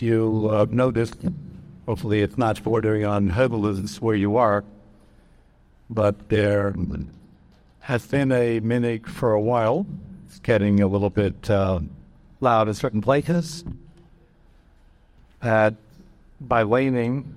[0.00, 1.16] you uh, noticed,
[1.86, 4.64] hopefully it's not bordering on herbalism where you are,
[5.90, 6.74] but there
[7.80, 9.86] has been a minhag for a while.
[10.26, 11.80] It's getting a little bit uh,
[12.40, 13.64] loud in certain places.
[15.40, 15.74] That
[16.40, 17.34] by laning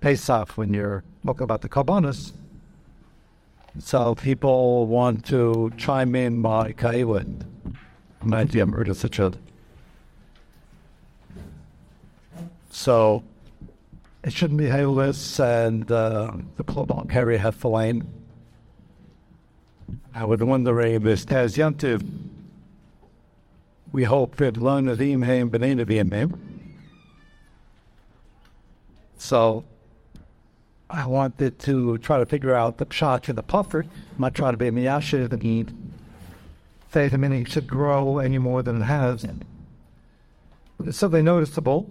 [0.00, 2.32] Pesach when you're talking about the Karbonis,
[3.78, 7.44] so people want to chime in by Kaiwan.
[8.22, 9.32] Might be heard of such a
[12.78, 13.24] so
[14.22, 18.06] it shouldn't be hailless and uh, the have the lane.
[20.14, 22.08] I would wonder if this has yantiv.
[23.90, 26.76] We hope that learn of him him benina him.
[29.16, 29.64] So
[30.88, 33.80] I wanted to try to figure out the shot in the puffer.
[33.80, 35.66] I'm not trying to be a miyashiv and he
[36.92, 39.26] say the mini should grow any more than it has.
[40.84, 41.90] It's something noticeable.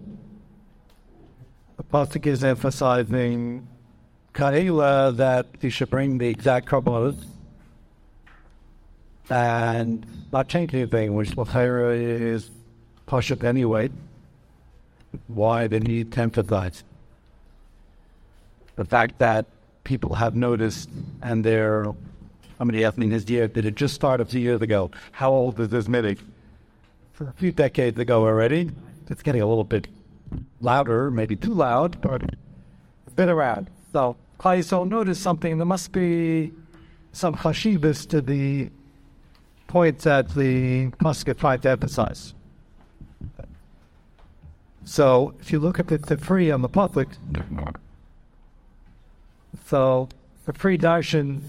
[1.77, 3.67] The pasuk is emphasizing
[4.33, 7.16] Kaila that he should bring the exact carbonas
[9.30, 12.50] and not change anything, which Lachera is
[13.05, 13.89] push up anyway.
[15.28, 16.83] Why need to emphasize?
[18.78, 19.45] the fact that
[19.83, 20.89] people have noticed
[21.22, 21.86] and they're,
[22.59, 24.92] how many this year, did it just start a few years ago?
[25.11, 25.88] How old is this?
[27.14, 28.70] For a few decades ago already.
[29.09, 29.88] It's getting a little bit
[30.61, 33.70] louder, maybe too loud, but it's been around.
[33.94, 35.58] So, Klai noticed something.
[35.58, 36.52] There must be
[37.11, 38.70] some chashivas to the
[39.67, 42.33] points that the Musket tried to emphasize.
[44.86, 47.09] So, if you look at the, free on the public,
[49.66, 50.08] so
[50.45, 51.42] the free darshan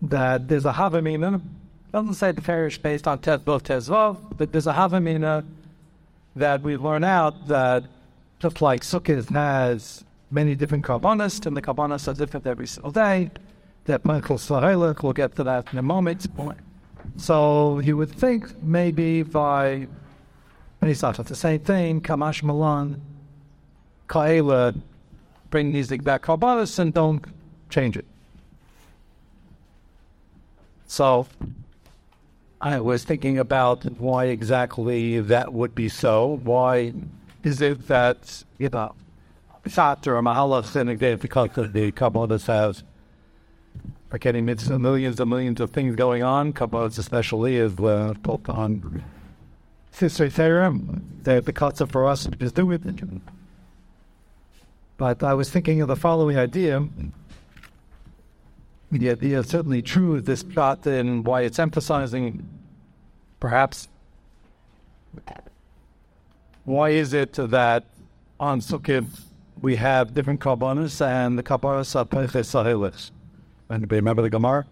[0.00, 1.40] that there's a havamina
[1.92, 5.44] doesn't say the parish based on both tezvav, but there's a havamina
[6.36, 7.84] that we learn out that
[8.40, 13.30] just like Sukkot has many different karbonas, and the karbonas are different every single day.
[13.84, 16.26] That Michael Sahelik, we'll get to that in a moment.
[17.16, 19.86] So you would think maybe by
[20.80, 23.00] Pesach, it's the same thing, Kamash Milan,
[24.08, 24.74] Kaela,
[25.50, 27.24] bring these exact carbonas and don't
[27.70, 28.06] change it.
[30.86, 31.26] So
[32.64, 36.40] I was thinking about why exactly that would be so.
[36.42, 36.94] Why
[37.42, 38.94] is it that, you know,
[39.66, 42.82] Shat or Mahala Synecdoche, because the carbonas have
[44.10, 46.54] are getting millions and millions of things going on.
[46.54, 49.04] Kabbalah especially is uh, built on
[49.90, 52.80] Sister Theorem, the because of for us to do it.
[54.96, 56.88] But I was thinking of the following idea.
[58.90, 62.48] The idea is certainly true, this shot, and why it's emphasizing
[63.40, 63.88] perhaps
[66.64, 67.84] why is it that
[68.40, 69.06] on Sukkot
[69.60, 73.10] we have different carbonas and the carbonas are Peches Sahelis?
[73.70, 74.66] Anybody remember the Gemara?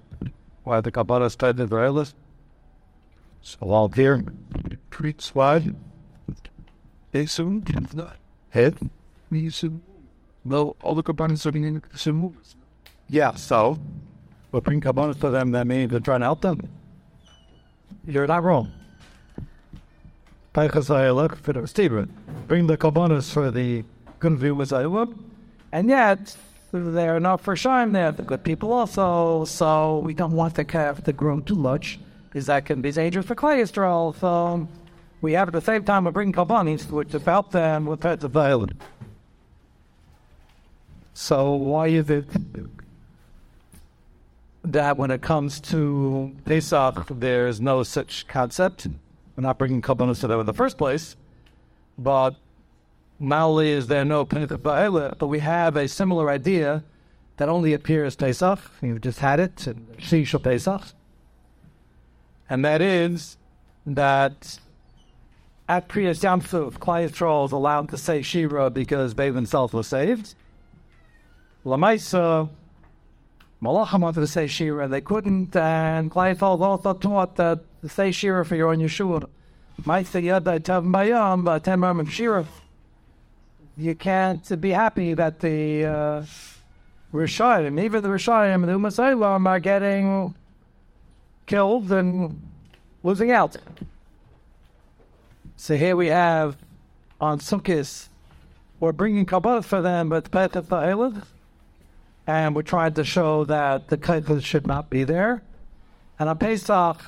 [0.65, 2.15] Why the carbonas tied to Israelis?
[3.43, 4.25] So all here.
[4.91, 5.75] Treats wide.
[7.13, 8.13] Esum.
[8.51, 8.79] Head.
[9.31, 9.81] Esum.
[10.45, 12.57] Well, all the components are being in some moves.
[13.09, 13.79] Yeah, so
[14.51, 16.69] we bring components to them that means to try to help them.
[18.07, 18.73] You're not wrong.
[20.53, 20.71] Bring
[22.67, 23.85] the components for the
[24.19, 24.65] good view
[25.73, 26.37] and yet
[26.73, 27.93] they're not for shame.
[27.93, 29.45] They're the good people also.
[29.45, 31.99] So we don't want the calf to grow too much,
[32.29, 34.15] because that can be dangerous for cholesterol.
[34.19, 34.69] So
[35.21, 38.73] we have at the same time we bring components which help them with the violent.
[41.15, 42.27] So why is it
[44.65, 48.87] that when it comes to Pesach, there's no such concept?
[49.37, 51.17] We're not bringing kabbalah to them in the first place,
[51.99, 52.37] but
[53.19, 56.85] not only is there no Pesach but we have a similar idea
[57.37, 58.61] that only appears Pesach.
[58.81, 60.83] You've just had it in Shisha Pesach,
[62.49, 63.37] and that is
[63.87, 64.59] that
[65.69, 70.35] at Kriyas Yamsuf, Klai Yisrael is allowed to say Shira because they themselves were saved.
[71.65, 72.49] Lamaisa,
[73.63, 78.45] Malachim wanted to say Shira, they couldn't, and Kleifeld also taught that to say Shira
[78.45, 79.29] for your own Yeshua.
[82.11, 82.45] Shira.
[83.77, 86.25] You can't be happy that the uh,
[87.15, 90.35] Rishayim, even the Rishayim and the Umasaylam are getting
[91.47, 92.41] killed and
[93.03, 93.57] losing out.
[95.57, 96.57] So here we have
[97.21, 98.09] on Sukkot,
[98.81, 101.23] we're bringing Kabbalah for them, but Petah Ta'elad,
[102.33, 105.43] and we tried to show that the kaitas should not be there.
[106.19, 106.99] And on Pesach,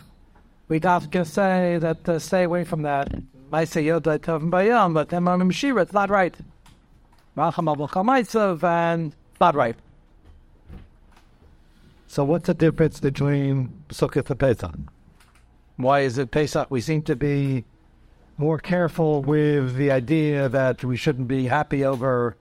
[0.68, 3.08] we got to say that to stay away from that.
[3.50, 6.34] Maisa Yoda Tov Bayam, but then Mamim Shira, it's not right.
[7.38, 9.76] Racham Abel Chamaitzav, and it's not right.
[12.06, 14.74] So what's the difference between Sukkot and Pesach?
[15.76, 16.70] Why is it Pesach?
[16.70, 17.64] We seem to be
[18.36, 22.36] more careful with the idea that we shouldn't be happy over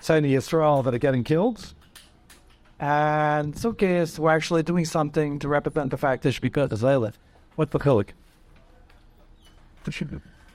[0.00, 1.72] Sani Yisrael that are getting killed.
[2.78, 6.82] And Sukkot, we're actually doing something to represent the fact that should be put as
[6.82, 8.10] What's the chilik?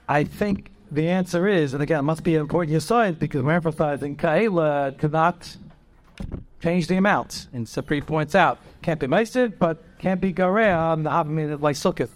[0.08, 3.54] I think the answer is, and again, it must be an important aside because we're
[3.54, 5.56] emphasizing Kaela cannot
[6.62, 7.48] change the amount.
[7.54, 11.76] And Sapri points out, can't be Maisted, but can't be Garea on the Havamid like
[11.76, 12.10] Sukkot.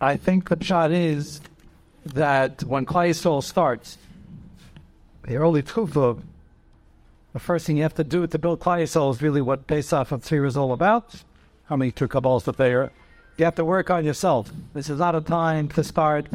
[0.00, 1.40] I think the shot is
[2.04, 3.96] that when Klai starts,
[5.22, 6.20] the early Tufa,
[7.34, 10.22] the first thing you have to do to build Klai is really what Pesach of
[10.22, 11.16] Tzir is all about.
[11.64, 12.92] How many two Kabbals that they are.
[13.36, 14.52] You have to work on yourself.
[14.72, 16.28] This is not a time to start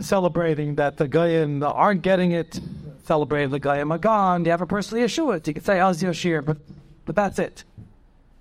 [0.00, 2.58] celebrating that the Goyim aren't getting it,
[3.04, 4.46] celebrating the Goyim are gone.
[4.46, 5.46] You have a personal Yeshua.
[5.46, 6.42] You can say, How's Yoshir?
[6.42, 6.56] But,
[7.04, 7.64] but that's it.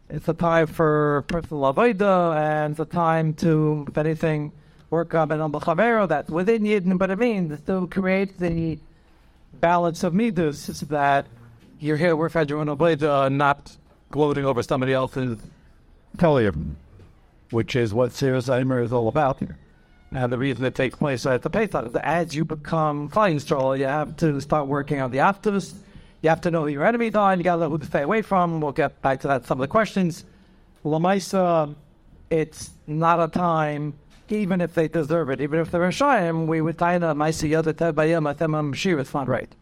[0.09, 4.53] It's a time for personal avodah, and it's a time to, if anything,
[4.89, 8.79] work on Ben Chavero that's within Yidden, but I mean, to create the
[9.59, 11.25] balance of midas that
[11.81, 13.75] you're here with your own avodah, not
[14.11, 15.39] gloating over somebody else's
[16.21, 16.77] you, um,
[17.49, 19.57] which is what Sefiras Omer is all about here.
[20.11, 23.75] And the reason it takes place at the Pesach is as you become flying stroll,
[23.75, 25.73] you have to start working on the afterwards
[26.21, 27.85] you have to know who your enemies are, and you got to know who to
[27.85, 28.61] stay away from.
[28.61, 30.23] We'll get back to that some of the questions.
[30.85, 31.75] Lamaisa,
[32.29, 33.95] it's not a time,
[34.29, 37.49] even if they deserve it, even if they're a Shayim, we would tie a Maisa
[37.49, 39.53] Yada Tebayim Atemam Shir, it's not right.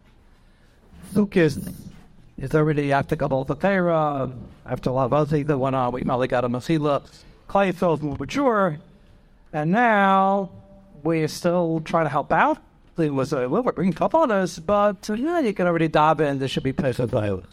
[1.13, 1.74] Sukkot
[2.39, 4.31] is already after Kabbalah Torah,
[4.65, 7.03] after of things that went on, we probably got a Masila.
[7.47, 8.77] Klai more mature,
[9.51, 10.51] and now
[11.01, 12.59] we're still trying to help out
[13.01, 16.39] it was a well, we're bringing us, but uh, yeah, you can already dive in.
[16.39, 17.45] There should be Pesach Vayilach.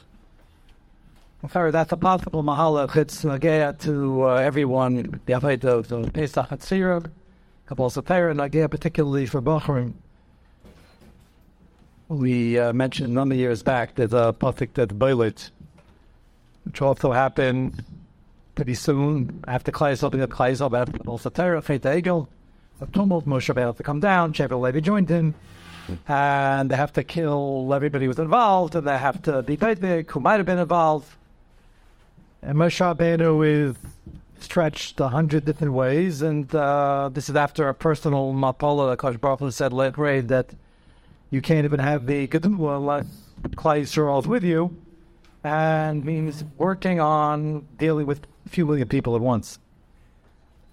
[1.50, 2.97] Sorry, that's a possible mahalach.
[2.97, 5.21] It's nagea to uh, everyone.
[5.27, 7.09] The avodah of Pesach Hatzira,
[7.67, 9.93] Kabbalah Satira, nagea particularly for Bachrim.
[12.08, 15.50] We uh, mentioned a number of years back that a perfect at Beilit,
[16.64, 17.85] which also happened
[18.55, 22.29] pretty soon after Kleisel, the Kleisel, after Kabbalah Satira, Feit Egel
[22.81, 23.26] a tumult.
[23.26, 24.32] Moshe Rabbeinu to come down.
[24.32, 25.35] Shevet Levi joined in,
[26.08, 30.11] and they have to kill everybody who was involved, and they have to be big
[30.11, 31.08] who might have been involved.
[32.43, 33.76] And Moshe Rabbeinu is
[34.41, 39.17] stretched a hundred different ways, and uh, this is after a personal mapola that Kosh
[39.17, 40.50] Baruch said later that
[41.31, 43.06] you can't even have the Gedula unless
[43.50, 44.76] Klai Yisrael with you,
[45.44, 49.58] and means working on dealing with a few million people at once.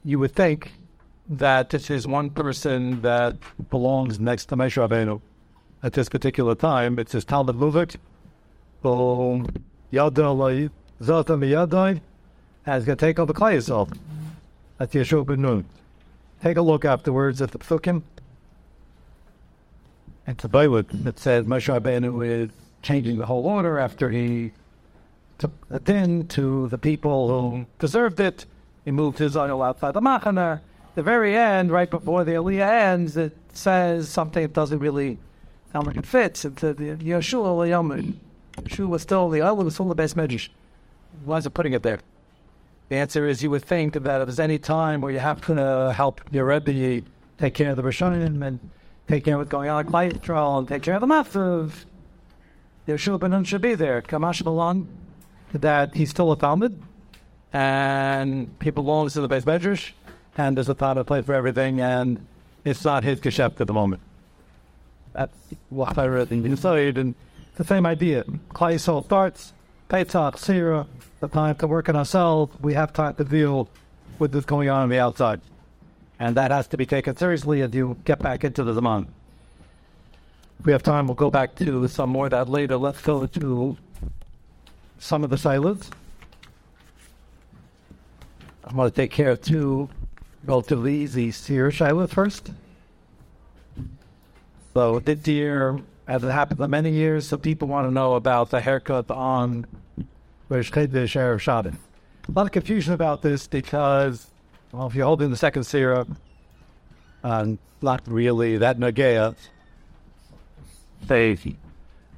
[0.04, 0.74] You would think
[1.30, 3.38] that this is one person that
[3.70, 5.22] belongs next to Moshe Rabbeinu
[5.82, 7.00] at this particular time.
[7.00, 7.96] It's his Talmud Luvik.
[9.94, 10.70] Yadai,
[11.02, 12.02] Zata Miyadai,
[12.66, 13.96] and he's going to take over Klai Yisrael.
[14.78, 15.66] That's Yeshua ben Nun.
[16.42, 18.02] Take a look afterwards at the Psukim.
[20.26, 22.50] And to Baywood, it says Moshe Rabbeinu is
[22.82, 24.52] changing the whole order after he
[25.38, 28.46] took a din to the people who deserved it.
[28.86, 30.62] He moved his oil outside the Machana
[30.96, 35.18] the very end, right before the Aliyah ends, it says something that doesn't really
[35.72, 36.46] sound like it fits.
[36.46, 38.14] It's the Yeshua Yomid.
[38.58, 40.50] Yeshua was still the Allah was still the beis medrash.
[41.26, 42.00] Why is it putting it there?
[42.90, 45.94] The answer is you would think that if there's any time where you have to
[45.96, 47.04] help your Rebbe
[47.40, 48.60] take care of the Rishonim and
[49.08, 51.86] take care of what's going on at Klai and take care of the Mafiv,
[52.88, 54.02] Yeshua Ben Nun should be there.
[54.02, 54.88] Kamash belong
[55.54, 56.82] that he's still a Talmud
[57.52, 59.92] and he belongs to the beis medrash
[60.38, 62.26] and there's a of place for everything, and
[62.66, 64.02] it's not his geschäft at the moment.
[65.14, 65.38] That's
[65.70, 67.14] what I read inside, and
[67.50, 68.24] it's the same idea.
[68.24, 69.54] Yisrael starts,
[69.90, 70.88] Pesach, Sira,
[71.20, 73.70] the time to work on ourselves, we have time to deal
[74.18, 75.42] with what's going on on the outside.
[76.24, 79.08] And that has to be taken seriously as you get back into the Zaman.
[80.58, 82.78] If we have time, we'll go back to some more of that later.
[82.78, 83.78] Let's go to
[85.00, 85.90] some of the silence.
[88.64, 89.90] I'm going to take care of two
[90.46, 92.52] relatively easy seer Shiloh first.
[94.74, 95.78] So this year,
[96.08, 99.66] as it happened for many years, some people want to know about the haircut on
[100.48, 101.76] Rosh Chodesh Erev Shabbat.
[102.30, 104.28] A lot of confusion about this because,
[104.74, 106.06] well, if you're holding the second seer,
[107.24, 109.36] um, not really that nagea,
[111.08, 111.38] say,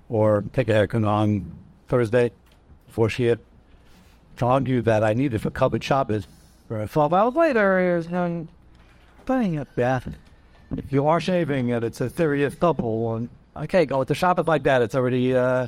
[0.08, 1.52] or take a haircut on
[1.90, 2.32] Thursday
[2.88, 3.38] before Shia,
[4.38, 6.28] told you that I needed it for covered Shabbos
[6.70, 8.04] for 12 hours later,
[9.26, 10.08] thing at that.
[10.78, 14.48] If you are shaving and it's a serious double, and okay, go with the Shabbat
[14.48, 14.82] like that.
[14.82, 15.68] It's already uh,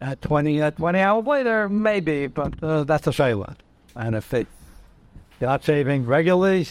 [0.00, 3.56] at 20, uh, 20 hours later, maybe, but uh, that's a shayla.
[3.96, 4.46] And if it,
[5.44, 6.66] you're not shaving regularly,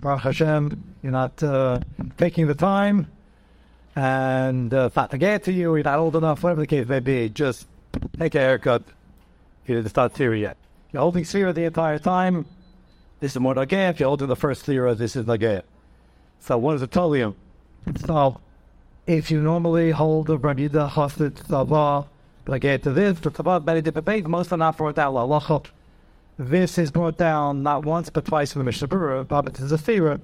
[0.00, 1.80] Baruch Hashem, you're not uh,
[2.16, 3.10] taking the time,
[3.96, 7.00] and uh, not to get to you, you're not old enough, whatever the case may
[7.00, 7.66] be, just
[8.16, 8.84] take a haircut.
[9.66, 10.56] You didn't start Sira yet.
[10.92, 12.46] You're holding Sira the entire time.
[13.18, 13.90] This is more Nagaya.
[13.90, 15.62] If you're holding the first Sira, this is Nagaya.
[16.38, 17.34] So what it tell you?
[18.06, 18.40] So
[19.08, 22.06] if you normally hold the Ramida Hasid Zavah,
[22.44, 25.12] Nagaya to this, to Zavah, many different things, most are not brought down.
[25.12, 25.66] Lalacha.
[26.38, 29.72] This is brought down not once but twice in the Mishnah Berurah, but it is
[29.72, 30.20] a Sira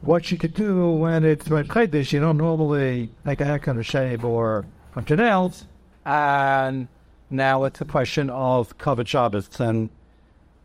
[0.00, 3.82] what you could do when it's Red Chodesh, you don't normally make a haircut or
[3.82, 5.66] shave or something else.
[6.06, 6.88] And
[7.30, 9.48] now it's a question of covered Shabbos.
[9.60, 9.90] And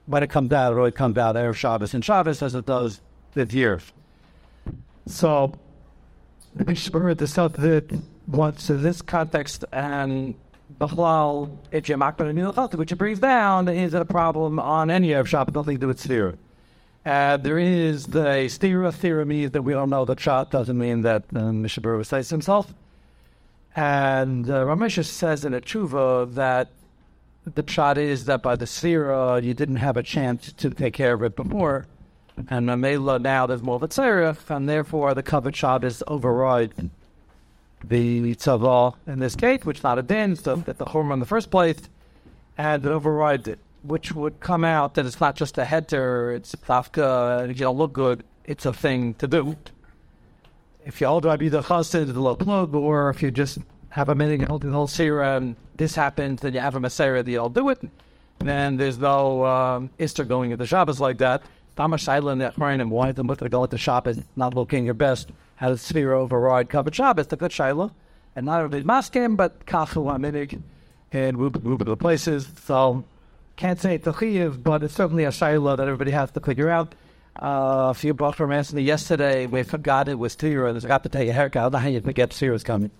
[0.06, 3.02] when it comes out, it always comes out Erev Shabbos and Shabbos as it does
[3.34, 3.82] this year.
[5.08, 5.54] So,
[6.56, 7.92] the Mishnah discussed it
[8.28, 10.36] once in this context, and
[10.80, 15.28] Bechlal, if you're to do which it brings down, is a problem on any Erev
[15.28, 16.38] Shabbos, nothing to do with Sphere.
[17.06, 21.02] Uh, there is the stira theory means that we don't know that shot doesn't mean
[21.02, 22.74] that uh, Mishabur says himself.
[23.76, 26.70] And uh, Ramesh says in a tshuva that
[27.46, 31.14] the shot is that by the stira you didn't have a chance to take care
[31.14, 31.88] of it before.
[32.50, 36.74] And Mamela now there's more of a tzarech, and therefore the covered shot is override
[37.84, 41.20] the tzavah in this case, which is not a din, so that the hormone in
[41.20, 41.82] the first place,
[42.58, 46.56] and it overrides it which would come out that it's not just a header, it's
[46.56, 49.56] tafka, If you don't look good, it's a thing to do.
[50.86, 53.60] If you hold Rabbi the Chassid, the low plug, or if you just
[53.90, 56.80] have a minute and hold the whole Sira and this happens, then you have a
[56.80, 57.82] Masera, you all do it,
[58.40, 61.44] then there's no um, Easter going into Shabbos like that.
[61.78, 65.92] Tamash Island at and why the Mutter go into Shabbos, not looking your best, has
[65.92, 67.92] a Sphira override covered Shabbos, the good Shaila,
[68.36, 70.62] and not only Maskim, but Kafu Aminig,
[71.12, 72.50] and move, move to the places.
[72.66, 73.04] So
[73.56, 76.70] can't say it's a chiyuv, but it's certainly a shayla that everybody has to figure
[76.70, 76.96] out.
[77.36, 79.46] Uh, a few brought from Anthony yesterday.
[79.46, 81.60] We forgot it was Tira, and I got to take a haircut.
[81.60, 82.92] I don't know how you forget Tira was coming.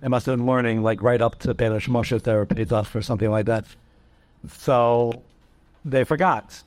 [0.00, 3.46] They must have been learning like right up to Benish Moshe therapy or something like
[3.46, 3.64] that.
[4.48, 5.22] So
[5.84, 6.62] they forgot.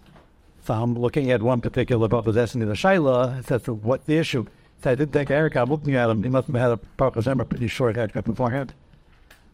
[0.63, 3.38] So I'm looking at one particular brother's destiny, the Shaila.
[3.38, 4.46] I said, what's the issue?
[4.83, 5.63] So I didn't take a haircut.
[5.63, 6.23] I'm looking at him.
[6.23, 8.73] He must have had a Baruch Hashem, pretty short haircut beforehand.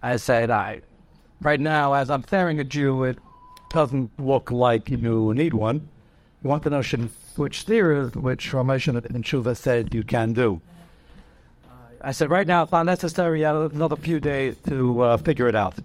[0.01, 0.81] I said, I,
[1.41, 3.17] right now, as I'm staring at you, it
[3.69, 5.89] doesn't look like you need one.
[6.43, 6.81] You want to know
[7.36, 10.62] which theory, which Ramesh and Shuva said you can do.
[12.00, 13.39] I said, right now, it's not necessary.
[13.39, 15.75] You have another few days to uh, figure it out.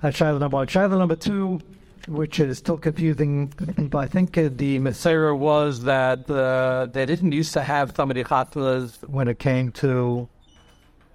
[0.00, 0.66] That's child number one.
[0.68, 1.60] Child number two,
[2.08, 3.52] which is still confusing,
[3.90, 8.24] but I think uh, the Messiah was that uh, they didn't used to have somebody
[8.24, 10.28] chatlas when it came to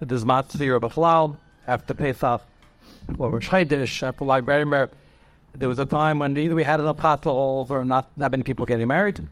[0.00, 2.40] the Zmat Sira B'chalal after Pesach
[3.18, 4.64] or Rosh Chodesh, after like very
[5.54, 8.64] there was a time when either we had enough hospitals or not that many people
[8.64, 9.26] getting married.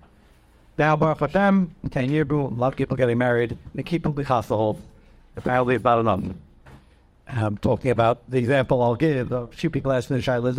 [0.79, 3.57] Now, Baruch Hashem, 10 years, a lot of people getting married.
[3.75, 4.77] They keep the hospitals.
[5.37, 6.21] Apparently, not enough.
[7.29, 9.33] I'm talking about the example I'll give.
[9.33, 10.55] A few people asked me, Shaila,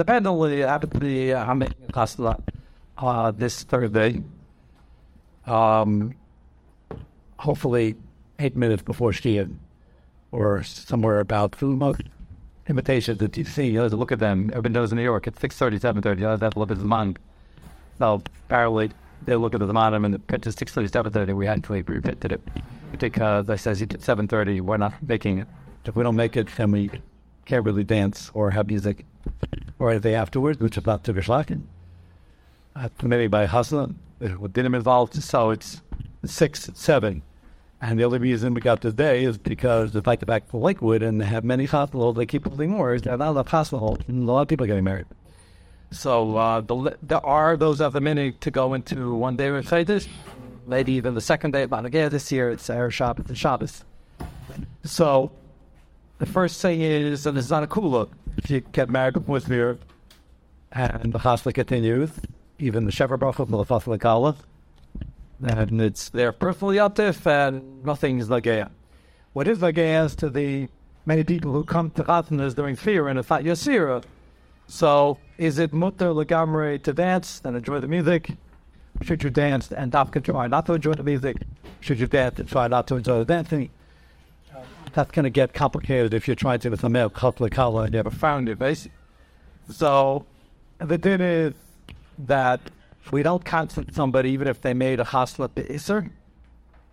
[0.82, 1.92] to be, uh, I'm making a
[2.98, 4.22] uh, this Thursday.
[5.46, 6.16] Um,
[7.38, 7.96] hopefully,
[8.40, 9.54] eight minutes before Shia,
[10.32, 11.80] or somewhere about food
[12.68, 14.50] invitations that you see, you know, to look at them.
[14.50, 16.84] Everybody knows in New York, it's 6.30, 7.30, you know, that's a little bit of
[16.84, 17.16] Zman.
[17.98, 18.92] So, apparently,
[19.26, 22.32] they look at the Zman and the is 6.30, 7.30, we had to actually repeated
[22.34, 22.42] it.
[23.00, 25.48] Because I says at 7.30, we're not making it.
[25.88, 26.90] If we don't make it, then we
[27.46, 29.06] can't really dance or have music
[29.80, 31.62] or anything afterwards, which is not to Geshlaken.
[32.76, 35.82] Uh, maybe by Hassan, with dinner involved, so it's
[36.26, 37.22] 6, 7.
[37.80, 41.04] And the only reason we got today is because the fight the back for Lakewood
[41.04, 43.00] and they have many hospitals, they keep building more.
[43.00, 45.06] There are not enough hospitals, and a lot of people are getting married.
[45.92, 50.08] So uh, the, there are those other many to go into one day with Chaydish,
[50.66, 53.86] maybe even the second day of Banagaya this year, it's Erev Shabbos and Shabbos.
[54.84, 55.32] So
[56.18, 58.12] the first thing is, and it's not a cool look,
[58.48, 59.76] you get married with me,
[60.72, 62.12] and the hospital continues,
[62.60, 63.46] even the Shepherd Bracha,
[63.86, 64.36] the Kala,
[65.44, 68.70] and it's they're personally active and nothing is Nagaya.
[69.34, 70.68] What is Nagaya is to the
[71.06, 74.04] many people who come to Rathanas during fear and it's not Yasira.
[74.68, 78.32] So is it mutter legamre to dance and enjoy the music?
[79.02, 81.38] Should you dance and dafka try not to enjoy the music?
[81.82, 83.70] Should you dance and try not to enjoy the dancing?
[84.98, 87.94] That's going to get complicated if you're trying to with a male couple color and
[87.94, 88.98] you never found it, basically.
[89.70, 90.26] So
[90.80, 91.54] the thing is
[92.18, 92.60] that
[93.12, 96.10] we don't constant somebody even if they made a hasla be'isr.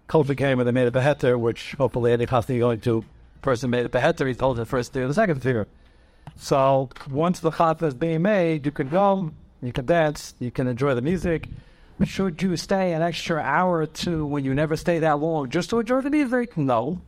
[0.06, 3.06] Kol came and they made a beheter, which hopefully any hasla going to
[3.40, 5.66] person made a beheter, he's told the first year, the second year.
[6.37, 9.30] So once the chat is being made, you can go,
[9.62, 11.49] you can dance, you can enjoy the music.
[12.04, 15.70] Should you stay an extra hour or two when you never stay that long just
[15.70, 16.58] to enjoy the music?
[16.58, 17.00] No.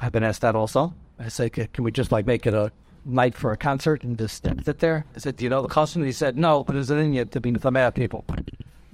[0.00, 0.94] I've been asked that also.
[1.18, 2.70] I say, can we just like make it a
[3.04, 5.04] night for a concert and just sit there?
[5.16, 6.04] I said, do you know the custom?
[6.04, 8.24] He said, no, but it's in you to be with the mad people.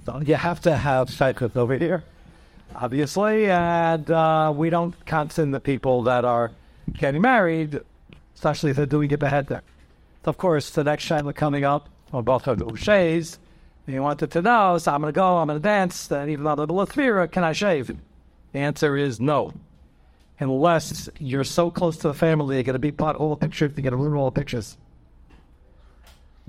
[0.05, 2.03] So you have to have cyclists over here,
[2.75, 6.51] obviously, and uh, we don't constant the people that are
[6.97, 7.81] getting married
[8.35, 9.63] especially if they're doing it ahead there.
[10.23, 13.37] So of course, the next Shaila coming up, or both of the Ushays,
[13.85, 16.43] he wanted to know, so I'm going to go, I'm going to dance, and even
[16.43, 17.95] though the Lathvira, can I shave?
[18.51, 19.53] The answer is no.
[20.39, 23.37] Unless you're so close to the family, you're going to be part of all the
[23.37, 24.77] pictures, you're going to ruin all the pictures.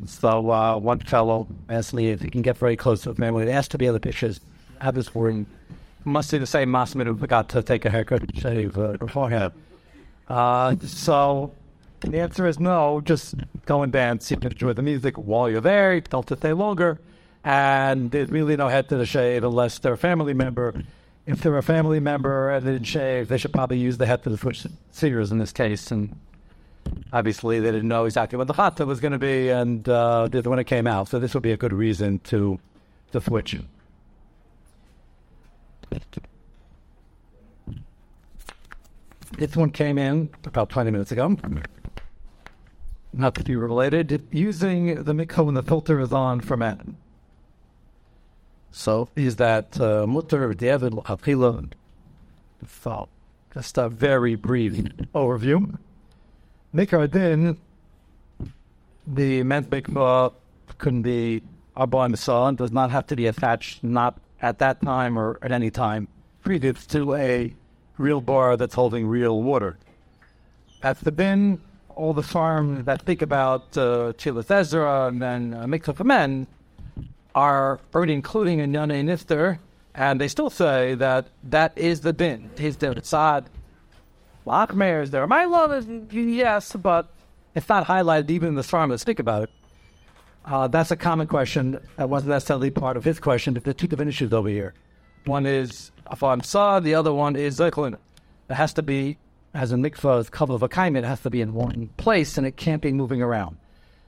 [0.05, 3.47] So uh, one fellow asked me if he can get very close to the family.
[3.47, 4.41] He asked to be in the pictures.
[4.81, 5.47] I was worrying.
[6.05, 9.53] Must be the same Masmid who forgot to take a haircut and shave uh, beforehand.
[10.29, 11.53] Uh, so
[12.01, 13.01] the answer is no.
[13.01, 14.31] Just go and dance.
[14.31, 15.95] You can enjoy the music while you're there.
[15.95, 17.01] You don't stay longer.
[17.43, 20.75] And there's really no head to the shave unless they're a family member.
[21.27, 24.23] If they're a family member and they didn't shave, they should probably use the head
[24.23, 25.91] to the seers in this case.
[25.91, 26.19] And
[27.13, 30.59] obviously, they didn't know exactly what the chata was going to be and uh, when
[30.59, 31.09] it came out.
[31.09, 32.61] So this would be a good reason to
[33.13, 33.57] to switch.
[39.39, 41.37] This one came in about 20 minutes ago
[43.17, 46.97] not to be related, using the mikvah when the filter is on for men.
[48.77, 51.73] So is that uh, mutter David l'chachila?
[52.69, 53.09] So
[53.55, 54.75] just a very brief
[55.15, 55.79] overview.
[56.75, 57.57] Mikra din,
[59.07, 60.35] the men's mikvah
[60.77, 61.43] can be
[61.75, 65.71] abba and does not have to be attached, not at that time or at any
[65.71, 66.07] time,
[66.43, 67.55] previous to a
[67.97, 69.79] real bar that's holding real water.
[70.83, 71.63] At the bin,
[71.95, 76.47] all the farms that speak about uh, Chilas Ezra and then uh, Mikvah for Men
[77.37, 79.59] are already including in Yane Nifter,
[79.95, 82.51] and they still say that that is the bin.
[82.57, 83.47] Is there Tzad?
[84.47, 85.27] Lachmer, is there?
[85.27, 87.13] My love is yes, but
[87.55, 89.51] it's not highlighted even in the that speak about it.
[90.45, 91.79] Uh, that's a common question.
[91.97, 94.75] That wasn't necessarily part of his question, but are two different issues over here.
[95.25, 97.99] One is Afam Sa, the other one is Zeklin.
[98.49, 99.19] It has to be
[99.53, 102.47] as a mikvah cover of a kaim, it has to be in one place and
[102.47, 103.57] it can't be moving around.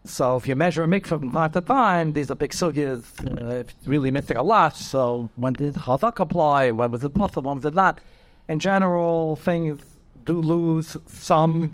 [0.05, 3.03] So if you measure a mikvah from time to time, these are big sugyas.
[3.25, 4.77] Uh, it's really missing a lot.
[4.77, 6.71] So when did chazak apply?
[6.71, 7.51] When was it possible?
[7.51, 8.01] When was it not?
[8.49, 9.81] In general, things
[10.25, 11.73] do lose some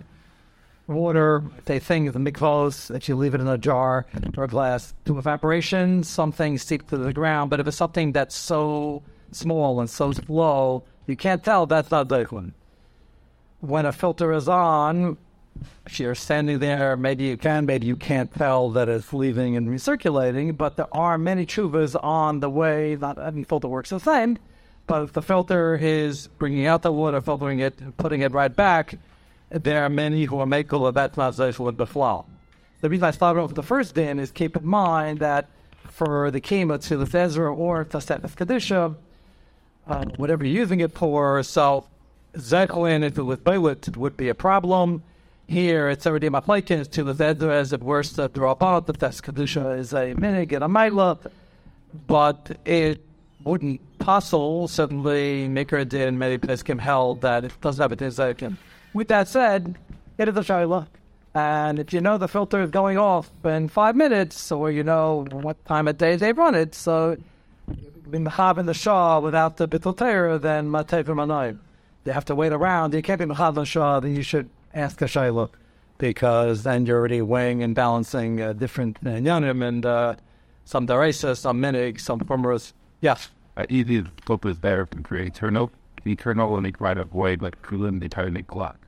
[0.89, 1.43] water.
[1.67, 4.07] They things, the mikvahs, that you leave it in a jar
[4.37, 6.03] or a glass to evaporation.
[6.03, 7.51] Some things seep to the ground.
[7.51, 12.09] But if it's something that's so small and so slow, you can't tell that's not
[12.09, 12.55] the one.
[13.61, 15.17] when a filter is on,
[15.87, 19.69] if you're standing there, maybe you can, maybe you can't tell that it's leaving and
[19.69, 22.97] recirculating, but there are many chuvas on the way.
[23.01, 24.39] Not every filter works the same,
[24.87, 28.99] but if the filter is bringing out the water, filtering it, putting it right back,
[29.51, 32.25] there are many who are making of that translation with beflal.
[32.81, 35.49] The reason I started off with the first din is keep in mind that
[35.87, 38.95] for the kima to the Ezra or to set Kedusha,
[39.87, 41.87] uh, whatever you're using it for, so
[42.35, 45.03] Zeklin, if it was Beilit, would be a problem.
[45.47, 48.87] Here, it's already my Machlekes to the as it worse to drop out.
[48.87, 51.19] The Tes Kedusha is a minig and a Maila,
[52.07, 53.05] but it
[53.45, 54.69] wouldn't puzzle.
[54.69, 58.57] Certainly, Mikra did and many Peskim held that it doesn't have a Zeklin.
[58.95, 59.77] With that said,
[60.17, 60.87] it is a Shaila.
[61.35, 65.27] And if you know the filter is going off in five minutes, or you know
[65.31, 67.17] what time of day they run it, so
[68.13, 71.59] in the in the Shah without the Bittul then Matev Manayim
[72.05, 72.95] they have to wait around.
[72.95, 75.51] You can't be Mechad Shah, then you should ask a Shaila
[75.99, 80.17] because then you're already weighing and balancing uh, different Nyanim and uh,
[80.65, 82.75] some Daresa, some Minig, some Formulas.
[83.01, 83.31] Yes.
[83.57, 85.71] Uh, easy scope is there to create eternal,
[86.05, 88.79] eternal and right of way, like Kulim, the entirely clock.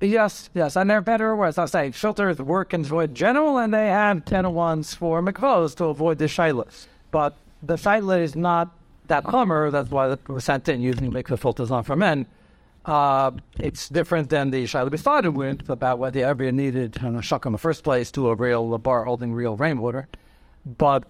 [0.00, 1.58] Yes, yes, and they're better or worse.
[1.58, 5.86] I say filters work in void general, and they have 10 ones for mikvos to
[5.86, 6.68] avoid the Shaila.
[7.10, 8.72] But the Shaila is not
[9.08, 12.26] that Hummer, that's why it was sent in using mikvah filters on for men.
[12.88, 17.52] Uh, it's different than the we started with about whether ever needed a shock in
[17.52, 20.08] the first place to a real a bar holding real rainwater.
[20.64, 21.04] But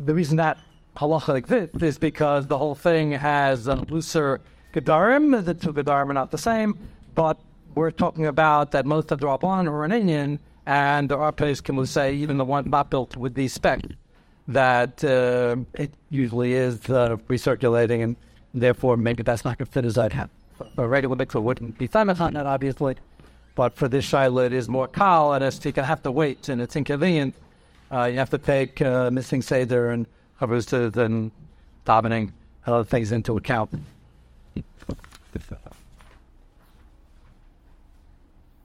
[0.00, 0.56] the reason that
[0.96, 4.40] halacha like this is because the whole thing has a looser
[4.72, 5.44] gedarim.
[5.44, 6.78] The two gedarim are not the same,
[7.14, 7.38] but
[7.74, 11.76] we're talking about that most of the Rabban are an Indian, and the are can
[11.76, 13.82] we say even the one not built with these spec.
[14.48, 18.16] that uh, it usually is uh, recirculating, and
[18.54, 20.30] therefore maybe that's not going to fit as I'd have.
[20.76, 21.86] A regular mixer wouldn't be
[22.34, 22.96] that, obviously,
[23.54, 26.48] but for this shaila, it is more kal, and it's, you can have to wait,
[26.48, 27.34] and it's inconvenient.
[27.90, 30.06] Uh, you have to take uh, missing seder and
[30.40, 31.30] chavrutas and
[31.86, 32.32] davening
[32.64, 33.70] and other things into account.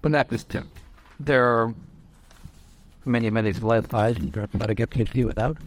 [0.02, 0.70] But that is Tim.
[1.20, 1.74] There are
[3.04, 5.58] many, many left I get to do without.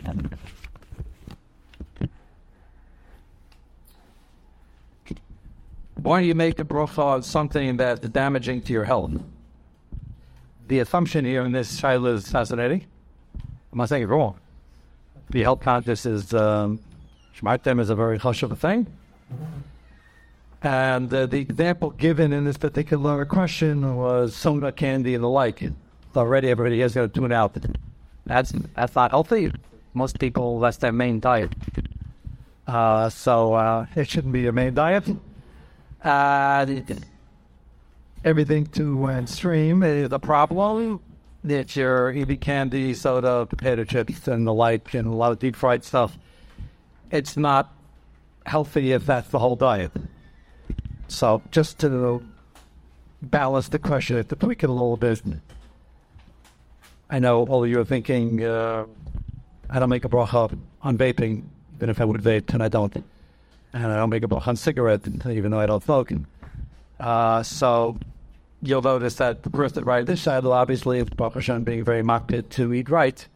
[6.03, 9.13] Why do you make a bracha something that's damaging to your health?
[10.69, 12.87] The assumption here in this shaila is fascinating.
[13.71, 14.39] I'm not saying it's wrong.
[15.29, 16.81] The health conscious is um,
[17.43, 18.87] is a very hush of a thing.
[20.63, 25.63] And uh, the example given in this particular question was soda candy and the like.
[26.17, 27.57] Already everybody is going to tune out.
[28.25, 29.53] That's that's not healthy.
[29.93, 31.53] Most people that's their main diet.
[32.67, 35.05] Uh, so uh, it shouldn't be your main diet.
[36.03, 36.67] Uh,
[38.25, 41.01] everything to extreme is a problem.
[41.43, 45.57] That you're eating candy, soda, potato chips, and the like, and a lot of deep
[45.57, 46.19] fried stuff.
[47.11, 47.73] It's not
[48.45, 49.93] healthy if that's the whole diet.
[51.09, 52.23] So just to
[53.23, 55.23] balance the question, to tweak it a little bit.
[57.09, 58.85] I know all of you are thinking, uh,
[59.69, 61.45] I don't make a bracha on vaping,
[61.77, 63.03] even if I would vape, and I don't.
[63.73, 66.13] And I don't make a bracha on cigarette, even though I don't smoke.
[66.99, 67.97] Uh, so
[68.63, 72.49] you'll notice that the person right this side, obviously, is Baruch Hashem being very makpid
[72.51, 73.27] to eat right.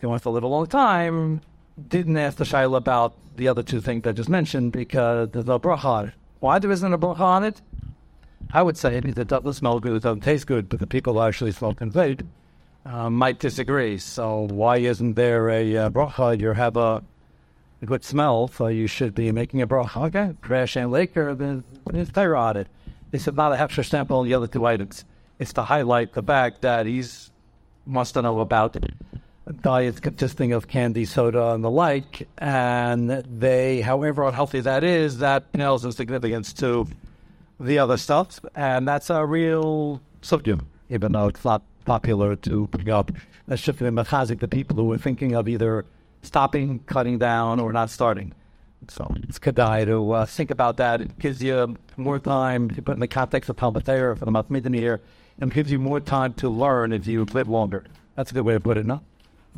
[0.00, 1.40] He wants to live a long time.
[1.88, 5.58] Didn't ask the shaila about the other two things I just mentioned because there's no
[5.58, 6.14] bracha on it.
[6.40, 7.60] Why there isn't a bracha on it?
[8.52, 11.20] I would say it doesn't smell good, it doesn't taste good, but the people who
[11.20, 12.26] actually smoke and vape
[12.86, 13.98] uh, might disagree.
[13.98, 16.40] So why isn't there a uh, bracha?
[16.40, 17.02] You have a,
[17.82, 20.06] a, good smell, so you should be making a bracha.
[20.06, 20.92] Okay, crash and
[22.12, 22.68] Torah on it.
[23.10, 25.04] This is not a hefsher stamp on the other two items.
[25.38, 27.30] It's to highlight the fact that he's
[27.86, 28.76] must know about
[29.62, 35.50] diets consisting of candy, soda, and the like, and they, however unhealthy that is, that
[35.52, 36.86] pales in significance to
[37.58, 42.90] the other stuff, and that's a real subject, even though it's not popular to bring
[42.90, 43.10] up.
[43.46, 45.86] That's just mechazik the people who are thinking of either
[46.22, 48.32] stopping, cutting down, or not starting.
[48.88, 51.00] So it's kedai to uh, think about that.
[51.00, 54.74] It gives you more time to put in the context of Talmud for the Matmidim
[54.74, 55.00] here,
[55.40, 57.84] and gives you more time to learn if you live longer.
[58.14, 59.02] That's a good way to put it, no?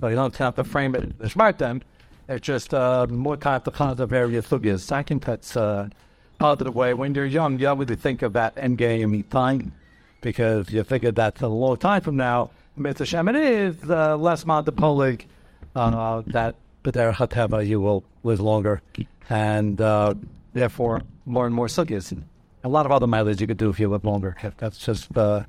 [0.01, 1.83] So you don't have to frame it the smart then.
[2.29, 4.91] It's just uh, more time to of various sugyas.
[4.93, 5.91] I think that's a
[6.39, 6.95] positive way.
[6.95, 9.73] When you're young, you obviously think of that end game time
[10.21, 12.51] because you figure that's a long time from now.
[12.79, 13.05] Mr.
[13.05, 15.29] Shem, it is uh, less monopolic
[15.75, 18.83] uh, that B'derech HaTeva you will live longer
[19.29, 20.15] and uh,
[20.53, 22.21] therefore more and more sugyas.
[22.65, 24.37] A lot of other mileage you could do if you live longer.
[24.59, 25.45] That's just uh,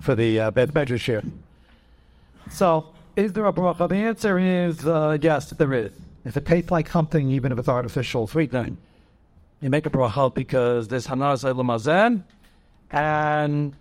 [0.00, 1.22] for the uh, bed measures here.
[2.50, 3.88] So, is there a bracha?
[3.88, 5.92] The answer is uh, yes, there is.
[6.24, 8.78] If it tastes like something, even if it's artificial sweetening,
[9.60, 12.22] you make a bracha because there's hanaz mazen,
[12.90, 13.74] and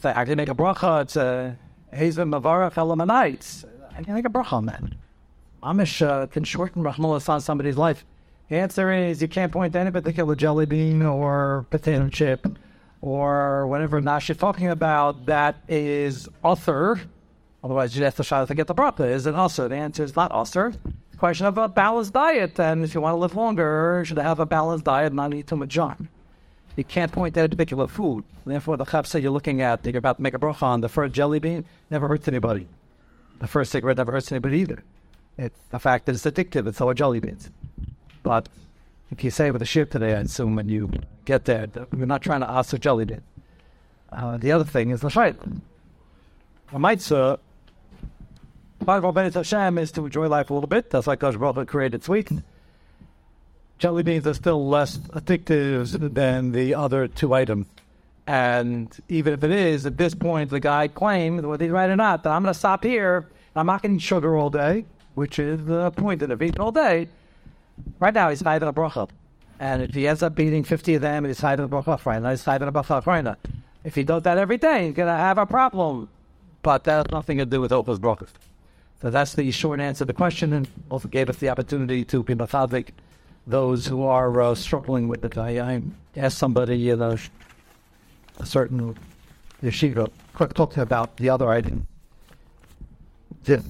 [0.00, 1.02] say, I can make a bracha.
[1.02, 1.56] It's a
[1.92, 3.64] hazen mavarach elamanites.
[3.96, 4.82] I can make a bracha on that.
[5.64, 8.04] Amish uh, can shorten rahmalas on somebody's life.
[8.50, 12.46] The answer is you can't point to any particular jelly bean or potato chip
[13.00, 17.00] or whatever Nash you're talking about that is author.
[17.62, 19.08] Otherwise, you'd have to try to get the bracha.
[19.08, 19.66] Is it also?
[19.66, 20.74] The answer is not author.
[21.16, 24.40] Question of a balanced diet, and if you want to live longer, you should have
[24.40, 26.08] a balanced diet, and not eat too much junk.
[26.76, 28.24] You can't point at a particular food.
[28.44, 31.14] Therefore, the chapsa you're looking at, you're about to make a bracha on the first
[31.14, 32.68] jelly bean, never hurts anybody.
[33.38, 34.82] The first cigarette never hurts anybody either.
[35.36, 36.66] It's the fact that it's addictive.
[36.66, 37.50] It's our jelly beans.
[38.22, 38.48] But
[39.10, 40.90] if you say with the ship today, I assume when you
[41.24, 43.22] get there, we're not trying to ask a jelly bean.
[44.12, 45.36] Uh, the other thing is the shayt.
[46.72, 47.38] A mitzvah,
[48.84, 50.90] part of our B'nai Hashem is to enjoy life a little bit.
[50.90, 52.30] That's why Kosh Baruch created sweet.
[53.78, 57.66] Jelly beans are still less addictive than the other two items.
[58.26, 61.96] And even if it is, at this point, the guy claimed, whether he's right or
[61.96, 63.28] not, that I'm going to stop here.
[63.56, 67.08] I'm not to sugar all day, which is the point that if eating all day,
[68.00, 69.08] right now he's hiding a bracha.
[69.60, 72.30] And if he ends up beating 50 of them, he's hiding a bracha right now.
[72.30, 73.36] He's a bracha.
[73.84, 76.08] If he does that every day, he's going to have a problem.
[76.62, 78.30] But that has nothing to do with Oprah's brachas.
[79.02, 82.22] So that's the short answer to the question, and also gave us the opportunity to
[82.22, 82.94] be methodic.
[83.46, 85.36] those who are uh, struggling with it.
[85.36, 85.82] I, I
[86.16, 87.18] asked somebody, you know,
[88.38, 88.96] a certain
[89.62, 90.10] yeshiva,
[90.54, 91.86] talked about the other item.
[93.44, 93.62] The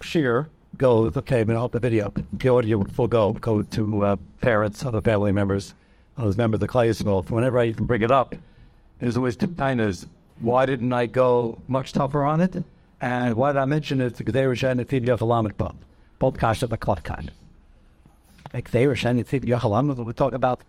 [0.00, 0.48] shear,
[0.78, 2.12] goes, okay, but hold the video.
[2.32, 5.74] The audio will go, go to uh, parents, other family members,
[6.16, 7.02] those members of the class.
[7.02, 8.34] Well, whenever I even bring it up,
[9.00, 10.06] there's always two kinds.
[10.40, 12.62] Why didn't I go much tougher on it?
[13.00, 14.16] And why did I mention it?
[14.16, 15.78] Because they were trying to feed you a lamet bomb.
[16.18, 17.08] Both cash of the clock.
[18.54, 20.04] Like they were trying to feed you lamet.
[20.04, 20.62] We talk about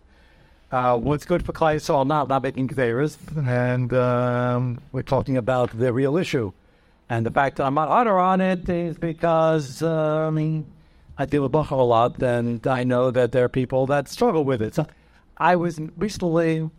[0.70, 3.16] uh, what's good for Klai not, not making Kveras.
[3.46, 6.52] And um, we're talking about the real issue.
[7.10, 10.64] And the fact that I'm not harder on it is because, uh, I mean,
[11.18, 14.44] I deal with Bachar a lot, and I know that there are people that struggle
[14.44, 14.76] with it.
[14.76, 14.86] So
[15.36, 16.70] I was recently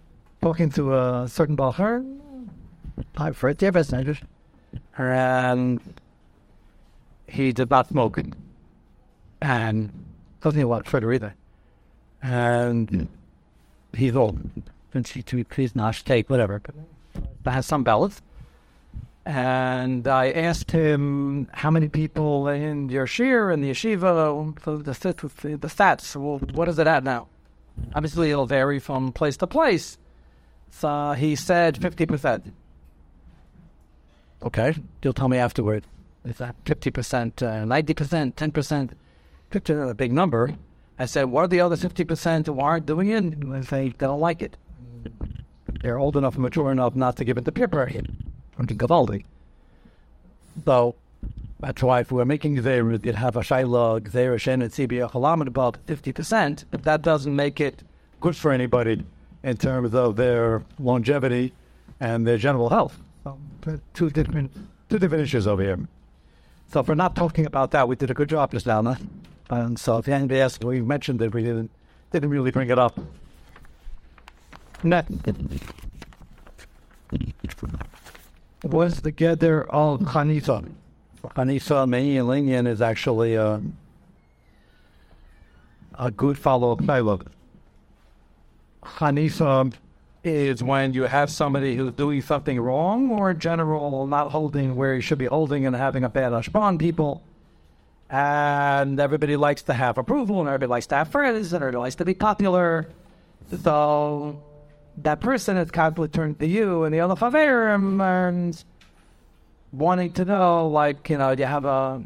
[0.41, 2.03] talking to a certain Bachar,
[3.17, 3.61] I'm for it,
[4.97, 5.81] and
[7.27, 8.19] he did not smoke.
[9.41, 9.91] And
[10.39, 11.35] doesn't want further either.
[12.23, 13.09] And
[13.93, 14.39] he's old.
[15.49, 16.61] Please not take whatever.
[17.43, 18.21] But has some balance.
[19.25, 25.57] And I asked him how many people in your shir and the yeshiva, the, the,
[25.57, 27.27] the stats, well, what is it at now?
[27.93, 29.97] Obviously, it'll vary from place to place.
[30.71, 32.51] So he said 50%.
[34.43, 35.85] Okay, you'll tell me afterward.
[36.25, 38.89] Is that 50%, 90%, 10%?
[39.51, 40.55] 50 uh, is a big number.
[40.97, 43.23] I said, what are the other 50% who aren't doing it?
[43.23, 44.57] And they don't like it.
[45.81, 47.67] They're old enough and mature enough not to give it to peer
[48.67, 49.25] pressure from Gavaldi.
[50.65, 50.95] So
[51.59, 55.47] that's why if we're making Gzeir, you'd have a Shaila, Gzeir, Shen, and Sibia Chalam
[55.47, 57.83] about 50%, but that doesn't make it
[58.19, 59.03] good for anybody
[59.43, 61.53] in terms of their longevity
[61.99, 62.97] and their general health.
[63.23, 63.37] So,
[63.93, 64.51] two different
[64.89, 65.79] two different issues over here.
[66.67, 68.81] So if we're not talking about that, we did a good job just now.
[68.81, 68.95] Huh?
[69.49, 71.69] And so if anybody asks, we mentioned it, we didn't
[72.11, 72.99] didn't really bring it up.
[74.83, 75.11] Next
[78.63, 80.69] was the gather of Hanifa.
[81.23, 83.61] Hanifa Me'ilinian is actually a,
[85.97, 87.29] a good follow up dialogue.
[88.83, 89.73] Hanifa
[90.23, 94.95] is when you have somebody who's doing something wrong or in general not holding where
[94.95, 97.23] he should be holding and having a bad ashpan people.
[98.09, 101.95] And everybody likes to have approval and everybody likes to have friends and everybody likes
[101.95, 102.89] to be popular.
[103.63, 104.41] So
[104.97, 108.63] that person is constantly turned to you and the other faverim and
[109.71, 112.03] wanting to know, like, you know, do you have a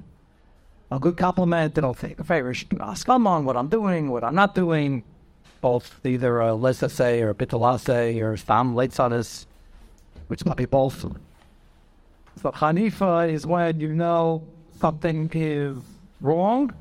[0.91, 2.53] a good compliment and I'll take a favor.
[2.79, 5.03] Ask them on what I'm doing, what I'm not doing
[5.61, 9.45] both either a lesase or a bitalase or stam leitzanis,
[10.27, 11.01] which might be both.
[12.41, 14.43] So Hanifa is when you know
[14.79, 15.77] something is
[16.21, 16.73] wrong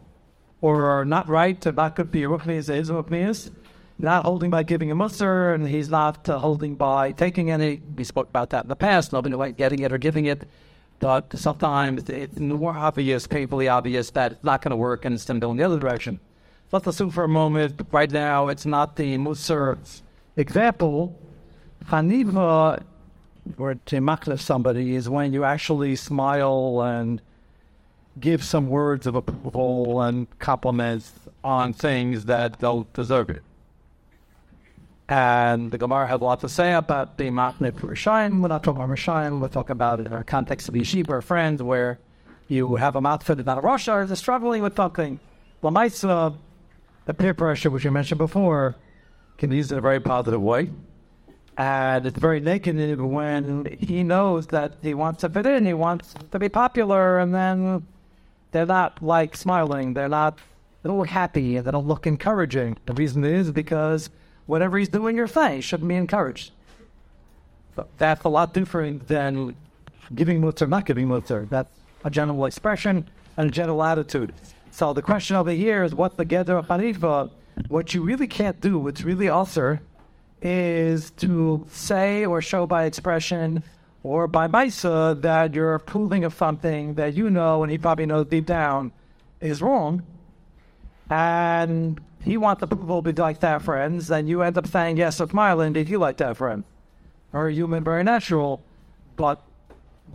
[0.60, 3.50] or not right, to not good be ruknis is ruknis,
[4.04, 7.82] not holding by giving a musr, and he's not uh, holding by taking any.
[7.96, 10.48] We spoke about that in the past, nobody like getting it or giving it.
[11.00, 15.24] But sometimes it's more obvious, painfully obvious, that it's not going to work and it's
[15.24, 16.20] going to go in the other direction
[16.74, 19.78] let's assume for a moment, right now, it's not the Musar
[20.36, 21.16] example.
[21.86, 22.82] Haniva,
[23.56, 27.22] or to makna somebody, is when you actually smile and
[28.18, 31.12] give some words of approval and compliments
[31.44, 33.42] on things that don't deserve it.
[35.08, 38.40] And the Gemara had a lot to say about the for Rishayim.
[38.40, 41.62] We're not talking about Rishayim, we're talking about in our context of yeshiva or friends
[41.62, 41.98] where
[42.48, 45.20] you have a fitted on a Rosh is struggling with something.
[45.62, 46.36] Lamaisa,
[47.04, 48.76] the peer pressure, which you mentioned before,
[49.36, 50.70] can be used in a very positive way.
[51.56, 56.14] And it's very negative when he knows that he wants to fit in, he wants
[56.32, 57.86] to be popular, and then
[58.50, 60.38] they're not like smiling, they're not
[60.82, 62.76] look happy, they don't look encouraging.
[62.86, 64.10] The reason is because
[64.46, 66.52] whatever he's doing your thing shouldn't be encouraged.
[67.74, 69.56] But that's a lot different than
[70.14, 71.46] giving mutter, not giving mutter.
[71.50, 71.70] That's
[72.04, 74.32] a general expression and a general attitude.
[74.70, 77.30] So the question over here is what the Geder Hanifa,
[77.68, 79.78] what you really can't do, what's really also,
[80.42, 83.62] is to say or show by expression
[84.02, 88.26] or by Maisa that you're approving of something that you know and he probably knows
[88.26, 88.92] deep down
[89.40, 90.02] is wrong.
[91.08, 95.20] And he wants approval to be like that, friends, and you end up saying, Yes,
[95.20, 96.64] of Marlon, did you like that, friend?
[97.32, 98.62] Or human, very natural,
[99.16, 99.42] but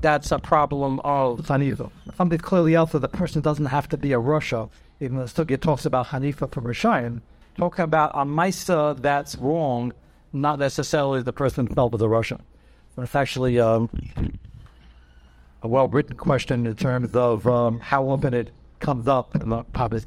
[0.02, 1.92] that's a problem of Hanifa.
[2.16, 4.70] Something clearly else that the person doesn't have to be a Russia,
[5.00, 7.22] even though the Sugya talks about Hanifa from Rishayim,
[7.58, 9.94] talking about a Maisa that's wrong,
[10.34, 12.40] not necessarily the person fell with a Russia.
[12.96, 13.90] But it's actually um,
[15.62, 19.64] a well written question in terms of um, how often it comes up in the
[19.74, 20.04] public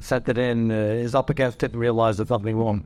[0.00, 2.84] sent it in, uh, is up against it and realize there's something wrong.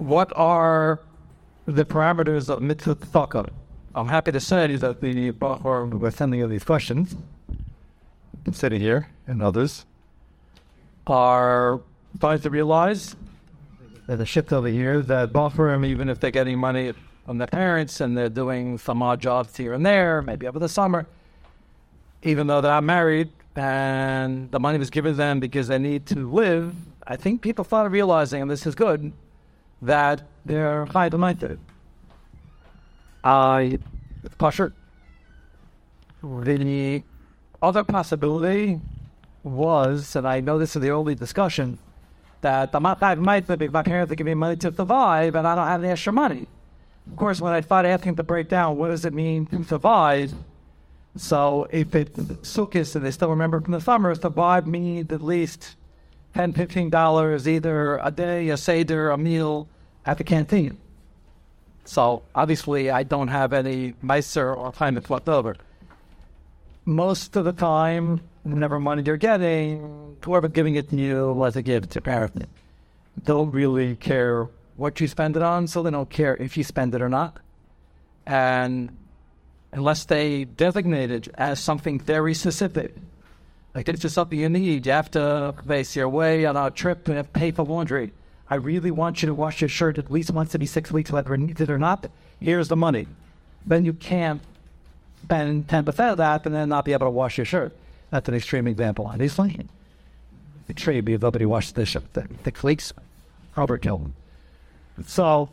[0.00, 1.00] what are
[1.66, 3.50] the parameters of mitzvah tzedakah.
[3.94, 7.14] I'm happy to say that the Bahar were sending you these questions,
[8.50, 9.84] sitting here, and others,
[11.06, 11.80] are
[12.16, 13.14] starting to realize
[14.06, 16.94] that the shift over here that Bahram, even if they're getting money
[17.26, 20.68] from their parents and they're doing some odd jobs here and there, maybe over the
[20.68, 21.06] summer,
[22.22, 26.30] even though they're not married and the money was given them because they need to
[26.30, 26.74] live,
[27.06, 29.12] I think people started realizing, and this is good,
[29.82, 31.58] that they're high minded.
[33.24, 33.78] I,
[34.38, 34.72] Pasher,
[36.22, 37.02] the
[37.60, 38.80] other possibility
[39.42, 41.78] was, and I know this is the only discussion,
[42.42, 45.82] that not might my parents are giving me money to survive, and I don't have
[45.82, 46.46] any extra money.
[47.10, 50.32] Of course, when I started asking to break down what does it mean to survive,
[51.16, 55.76] so if it's Sukkot and they still remember from the summer, survive means at least
[56.34, 59.68] 10 $15 either a day, a Seder, a meal
[60.06, 60.78] at the canteen.
[61.84, 65.56] So obviously, I don't have any miser or time that's left over.
[66.84, 71.62] Most of the time, whatever money you're getting, whoever giving it to you was a
[71.62, 72.48] gift to parent.
[73.24, 74.48] Don't really care
[74.80, 77.36] what you spend it on, so they don't care if you spend it or not.
[78.26, 78.96] And
[79.72, 82.96] unless they designate it as something very specific,
[83.74, 87.06] like it's just something you need, you have to face your way on a trip
[87.08, 88.12] and pay for laundry.
[88.48, 91.34] I really want you to wash your shirt at least once every six weeks, whether
[91.34, 92.10] it needs it or not.
[92.40, 93.06] Here's the money.
[93.66, 94.40] Then you can't
[95.22, 97.76] spend 10% of that and then not be able to wash your shirt.
[98.08, 99.60] That's an extreme example, obviously.
[100.70, 102.12] Extreme because nobody washes the shirt.
[102.14, 102.94] The, the leaks,
[103.56, 104.10] overkill.
[105.06, 105.48] So,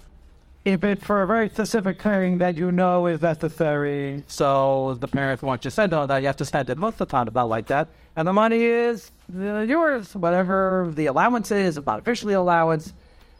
[0.66, 5.42] if it's for a very specific thing that you know is necessary, so the parents
[5.42, 7.28] want you to spend on that, you have to spend it most of the time.
[7.28, 7.88] It's not like that.
[8.18, 12.94] And the money is yours, whatever the allowance is, not officially allowance,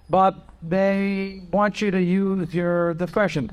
[0.10, 3.52] but they want you to use your discretion.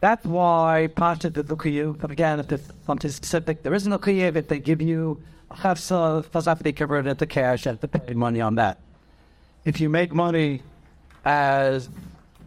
[0.00, 2.00] That's why Pasha did the Chiyuv.
[2.00, 4.36] But again, if there's something specific, there isn't a Chiyuv.
[4.36, 7.80] If they give you a Chefsa, does have to be converted into cash, you have
[7.80, 8.80] to pay money on that.
[9.64, 10.62] If you make money
[11.24, 11.88] as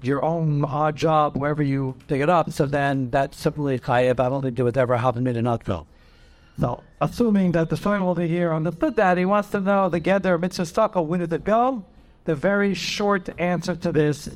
[0.01, 4.19] your own odd job wherever you pick it up, so then that's simply Chayev.
[4.19, 5.87] I don't think it would ever happen in a nutshell.
[6.59, 10.37] So, assuming that the soil over here understood that, he wants to know the Gather
[10.37, 11.85] Mitzvah Staka, when did it go?
[12.25, 14.29] The very short answer to this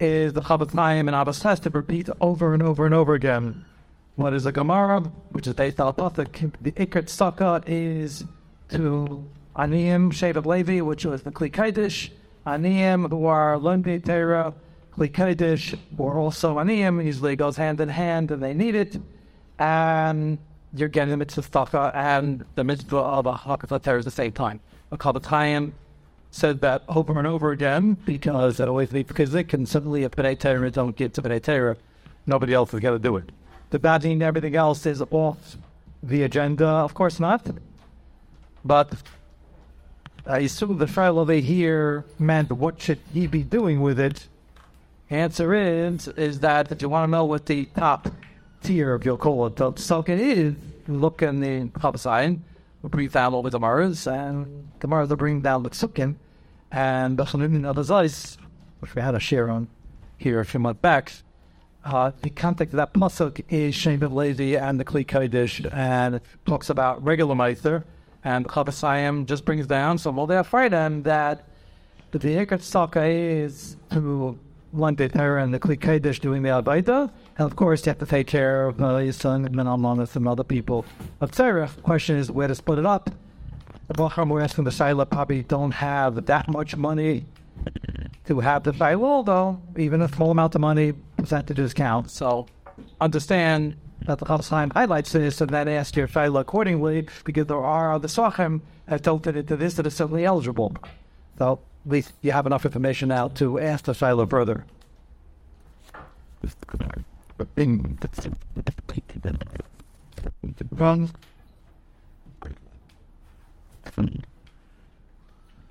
[0.00, 3.64] is the Chofetz Chaim and Abbas has to repeat over and over and over again.
[4.16, 5.00] What is a Gemara,
[5.30, 6.04] which is based on the
[6.60, 8.24] the Ikrit Staka is
[8.70, 9.24] to
[9.56, 12.10] Aniyim Shevet Levi, which was the Kli Kodesh.
[12.46, 14.52] Aniyim who are Lundi Tera,
[14.96, 19.00] Kli Kodesh, or also Aniyim, usually goes hand in hand and they need it.
[19.58, 20.38] And
[20.74, 24.60] you're getting the mitzvah and the mitzvah of a hakatat at the same time.
[24.90, 25.74] A Chofetz Chaim
[26.30, 30.38] said that over and over again because it always because they can suddenly if B'nai
[30.38, 31.76] Torah don't get to B'nai Torah,
[32.26, 33.30] nobody else is going to do it.
[33.70, 35.56] The badin and everything else is off
[36.02, 36.66] the agenda.
[36.66, 37.46] Of course not.
[38.64, 38.94] But
[40.26, 44.28] I assume the trial they hear meant what should he be doing with it?
[45.10, 48.08] Answer is is that if you want to know what the top
[48.62, 50.54] tier of your the socket is,
[50.86, 52.44] look in the Chofetz Chaim,
[52.82, 56.14] bring down all the Gemaras, and Gemaras will bring down the Sukkim,
[56.70, 58.38] and the Bechanim and other Zeis,
[58.78, 59.68] which we had a share on
[60.18, 61.12] here a few months back.
[61.84, 66.70] Uh, the context of that pasuk is Shem Levi and the Kli Kodesh, and talks
[66.70, 67.84] about regular Meister,
[68.24, 71.48] and Chofetz Chaim just brings down some of their freedom that
[72.12, 74.38] the V'yikat Saka is to
[74.72, 78.26] London and the Kli Kodesh doing the Abaita, and of course, you have to take
[78.26, 80.84] care of uh, your son and Menalmanis and other people.
[81.18, 83.10] But Sarah, the question is where to split it up.
[83.88, 87.26] The Bachar we're asking the Shaila probably don't have that much money
[88.26, 92.10] to have the Shaila, although even a small amount of money, percentages count.
[92.10, 92.46] So
[93.00, 97.64] understand that the Chofetz Chaim highlights this and then ask your Shaila accordingly because there
[97.64, 100.76] are other Sachim that tilted into this that are certainly eligible.
[101.38, 104.64] So at least you have enough information now to ask the Shaila further.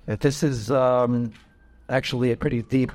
[0.06, 1.32] This is um,
[1.88, 2.92] actually a pretty deep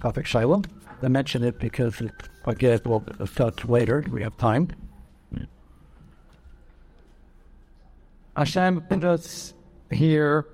[0.00, 0.62] topic, Shiloh.
[1.02, 2.12] I mention it because it,
[2.44, 3.00] I guess we'll
[3.34, 4.04] touch later.
[4.10, 4.70] We have time.
[8.36, 9.52] Hashem put us
[9.90, 10.46] here.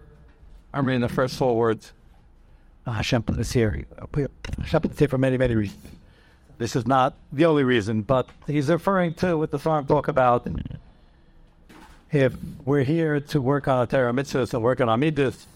[0.72, 1.92] I'm reading the first four words.
[2.86, 3.84] Ah, Hashem put us here.
[4.58, 5.80] Hashem put us here for many, many reasons.
[6.56, 10.46] This is not the only reason, but he's referring to what the farm talk about.
[12.12, 12.34] If
[12.64, 15.46] we're here to work on a Torah mitzvahs and work on Amidus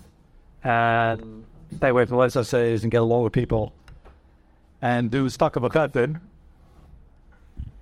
[0.64, 1.44] and
[1.76, 3.72] stay away from says and get along with people,
[4.80, 6.20] and do stuck of a cutted.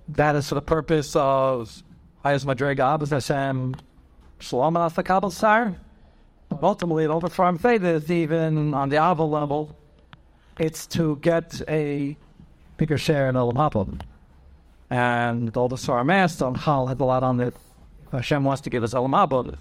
[0.09, 1.83] That is for the purpose of
[2.23, 3.75] Hayas Madrega Abbas Hashem
[4.39, 5.75] Shalom Kabal Sar.
[6.49, 9.75] But ultimately, it overthrown faith is even on the Aval level,
[10.57, 12.15] it's to get a
[12.77, 13.99] bigger share in Olam Haba.
[14.89, 17.53] And all the Master on Hal had a lot on it.
[18.11, 19.57] Hashem wants to give us Olam.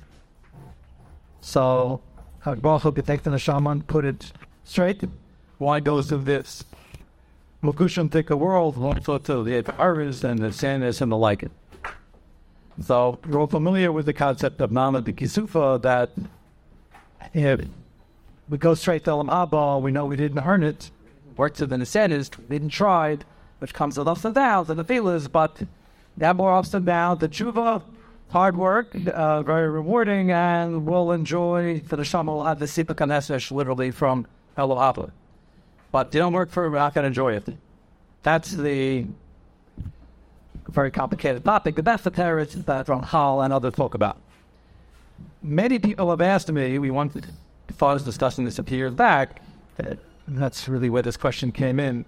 [1.40, 2.00] So,
[2.44, 4.32] Baruch could take the shaman, put it
[4.64, 5.02] straight.
[5.58, 6.64] Why goes to this?
[7.62, 11.50] Makushim take a world, also to the Aris and the Sanis and the like it.
[12.82, 16.10] So, we are all familiar with the concept of Nama the Kisufa that
[17.32, 17.66] if
[18.50, 20.90] we go straight to Olam Haba, we know we didn't earn it,
[21.38, 23.16] worked to the Nesenis, didn't try,
[23.60, 25.62] which comes with ups and downs and the feelers, but
[26.18, 27.82] that more ups and downs, the tshuva,
[28.30, 33.90] hard work, uh, very rewarding, and we'll enjoy, for the Shama will the Hanesesh literally
[33.90, 34.26] from
[34.58, 35.10] Olam Haba.
[35.96, 37.48] But they don't work for, we're not going to enjoy it.
[38.22, 39.06] That's the
[40.68, 44.18] very complicated topic, but that's the terrorists that Ron Hall and others talk about.
[45.42, 47.28] Many people have asked me, we wanted,
[47.80, 49.40] I was discussing this a few years back,
[50.28, 52.04] that's really where this question came in.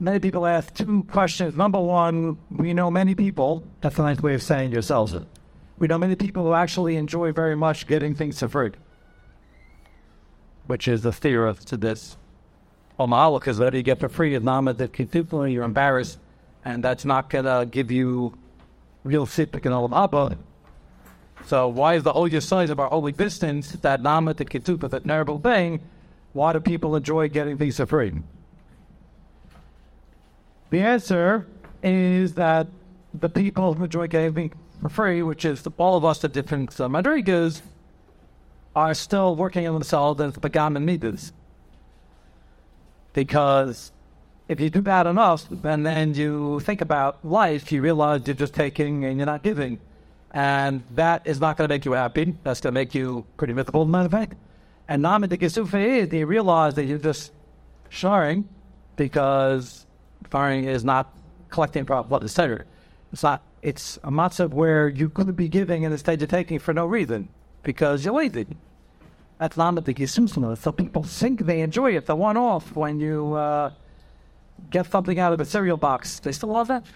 [0.00, 1.54] Many people ask two questions.
[1.54, 5.14] Number one, we know many people, that's a nice way of saying yourselves.
[5.78, 8.72] We know many people who actually enjoy very much getting things free,
[10.66, 12.16] which is the theory to this.
[12.98, 16.18] Oma'aluk because whatever you get for free is nama that kisufa, you're embarrassed,
[16.64, 18.36] and that's not to give you
[19.04, 20.36] real sipik and olam haba.
[21.44, 25.04] So why is the holy size of our holy distance that nama that kisufa, that
[25.04, 25.80] terrible thing,
[26.32, 28.12] why do people enjoy getting things for free?
[30.70, 31.46] The answer
[31.82, 32.66] is that
[33.14, 36.78] the people who enjoy getting things for free, which is all of us at different
[36.80, 37.62] uh, madrigas,
[38.74, 41.32] are still working on themselves as Pagam and Midas.
[43.16, 43.92] Because
[44.46, 48.52] if you do that enough, and then you think about life, you realize you're just
[48.52, 49.80] taking and you're not giving.
[50.32, 52.36] And that is not going to make you happy.
[52.44, 54.34] That's going to make you pretty miserable, matter of fact.
[54.86, 57.32] And Nama de Kisufa you realize that you're just
[57.88, 58.46] sharing
[58.96, 59.86] because
[60.28, 61.10] firing is not
[61.48, 62.66] collecting from what is centered.
[63.14, 66.74] It's not, it's a matzah where you could be giving and instead you're taking for
[66.74, 67.30] no reason
[67.62, 68.46] because you're lazy.
[69.38, 70.56] That's Nama de Kisufa.
[70.56, 73.70] So people think they enjoy it, the one off when you uh,
[74.70, 76.20] get something out of a cereal box.
[76.20, 76.86] They still love that.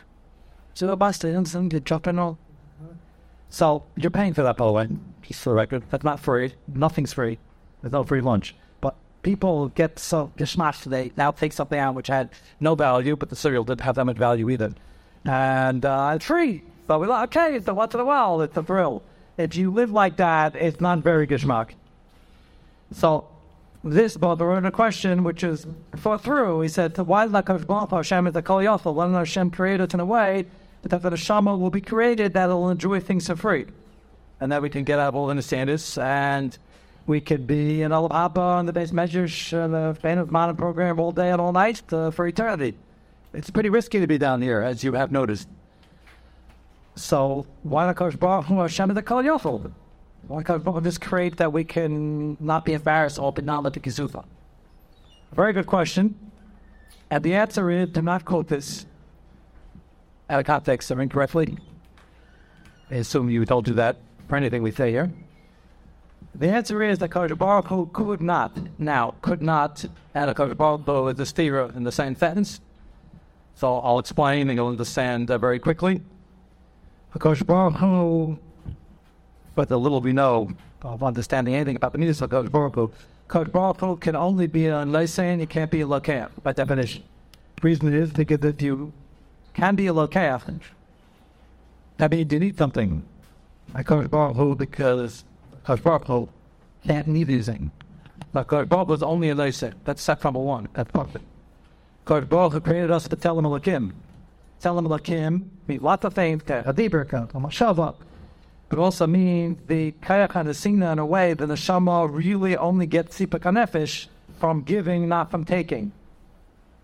[0.75, 2.39] Cereal box, they don't get drop in all.
[3.51, 4.89] So you're paying for that, by the way.
[5.23, 5.83] Piece for the record.
[5.91, 6.55] That's not free.
[6.69, 7.39] Nothing's free.
[7.83, 8.55] There's no free lunch.
[8.81, 12.31] But people get so geschmatched they now take something out which had
[12.61, 14.73] no value, but the cereal didn't have that much value either.
[15.25, 16.63] And uh, it's free.
[16.87, 19.03] So we're like, okay, it's a once in a while, it's a thrill.
[19.37, 21.71] If you live like that, it's not very geschmack.
[22.93, 23.29] So
[23.83, 25.67] this brought a question which is
[25.97, 26.61] thought through.
[26.61, 28.63] He said, why is HaKadosh Hashem is the Kol?
[28.63, 30.47] Why Hashem create it in a way
[30.83, 33.67] that the Shama will be created that will enjoy things for free?
[34.41, 36.57] And that we can get out of all the standards and
[37.07, 40.57] we could be in Olam Haba on the base measures, uh, the fan of modern
[40.57, 42.77] program all day and all night uh, for eternity.
[43.33, 45.49] It's pretty risky to be down here, as you have noticed.
[46.97, 49.73] So why not Kosh Hashem the Kol?
[50.29, 53.81] Can't we just create that we can not be embarrassed or be not let the
[53.81, 54.25] kizufa?
[55.33, 56.15] Very good question.
[57.11, 58.87] And the answer is to not quote this
[60.29, 61.59] out of context or incorrectly.
[62.91, 63.97] I assume you don't do that
[64.29, 65.11] for anything we say here.
[66.35, 71.75] The answer is that Kodesh could not, now, could not add a with the stira
[71.75, 72.61] in the same sentence.
[73.57, 76.01] So I'll explain and you'll understand uh, very quickly.
[77.15, 77.45] Kodesh
[79.55, 80.51] but the little we know
[80.83, 82.91] of understanding anything about the meaning of Kodesh Baruch Hu,
[83.29, 87.03] Kodesh Baruch Hu can only be a Leisein, it can't be a Lokam, by definition.
[87.57, 88.93] The reason is because if you
[89.55, 90.61] can be a Lokam,
[91.99, 93.03] that means you need something.
[93.75, 95.25] Like Kodesh Baruch Hu, because
[95.67, 96.29] Baruch
[96.87, 97.71] can't need anything.
[98.33, 99.75] But Baruch is only a Leiseh.
[99.85, 100.69] That's step number one.
[100.73, 101.25] That's perfect.
[102.05, 103.93] Baruch created us to Tzelem Elohim.
[104.61, 106.43] Tzelem Elohim means lots of things.
[106.45, 107.95] Hadiberka, Mashava.
[108.71, 113.19] But also mean the Kayach Hadasina in a way that the Shama really only gets
[113.19, 114.07] Nefesh
[114.39, 115.93] from giving, not from taking.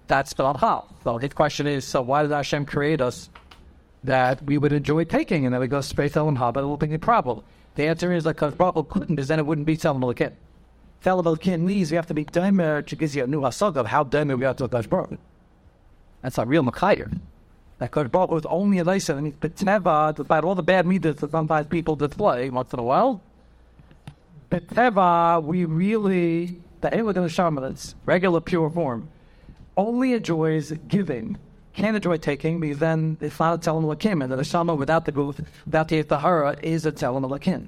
[0.08, 3.30] That's Bilal So his question is, so why did Hashem create us
[4.02, 6.76] that we would enjoy taking and then we go straight to Olam Haba, it will
[6.76, 7.42] be a problem.
[7.76, 10.32] The answer is like because Baruch couldn't, because then it wouldn't be Tzelem Elokim.
[11.04, 13.86] Tzelem Elokim means we have to be Daimer to give you a new hasag of
[13.86, 15.20] how Daimer we are to Kosh Baruch.
[16.22, 17.20] That's a real Makayr.
[17.78, 21.30] That Kosh Baruch was only a mean, but never, despite all the bad meters that
[21.30, 23.20] sometimes people display once in a while,
[24.48, 29.08] but Teva, we really, the Elohim Shama, that's regular pure form,
[29.76, 31.36] only enjoys giving,
[31.74, 35.12] can't enjoy taking, because then it's not a Tzelem Elokim, and the Neshama without the
[35.12, 37.66] Guf, without the Tahara, is a Tzelem Elokim.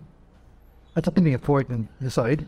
[0.94, 2.46] That's something important to aside.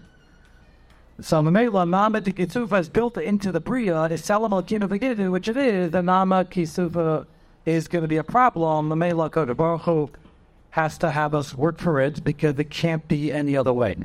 [1.20, 5.28] So Mamela Nama de Kisufa is built into the Bria, is Tzelem Elokim of the
[5.28, 7.26] which it is, the Nama Kisufa
[7.66, 8.88] is going to be a problem.
[8.88, 10.10] Mamela Kodabaruch
[10.70, 13.96] has to have us work for it because it can't be any other way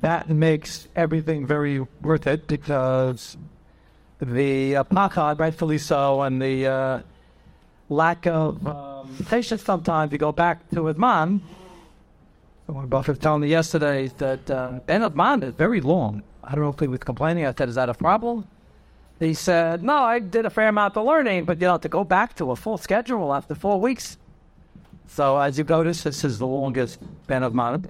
[0.00, 3.36] that makes everything very worth it because
[4.20, 7.00] the uh, pachad, rightfully so, and the uh,
[7.88, 10.12] lack of um, patience sometimes.
[10.12, 11.42] You go back to his mom.
[12.66, 16.22] Someone Buff was telling me yesterday that uh, Ben mom is very long.
[16.42, 17.46] I don't know if he was complaining.
[17.46, 18.46] I said, "Is that a problem?"
[19.18, 22.04] He said, "No, I did a fair amount of learning, but you know, to go
[22.04, 24.18] back to a full schedule after four weeks."
[25.06, 27.86] So as you notice, this is the longest Ben of mom.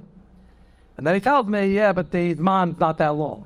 [0.97, 3.45] And then he tells me, yeah, but the mon's not that long.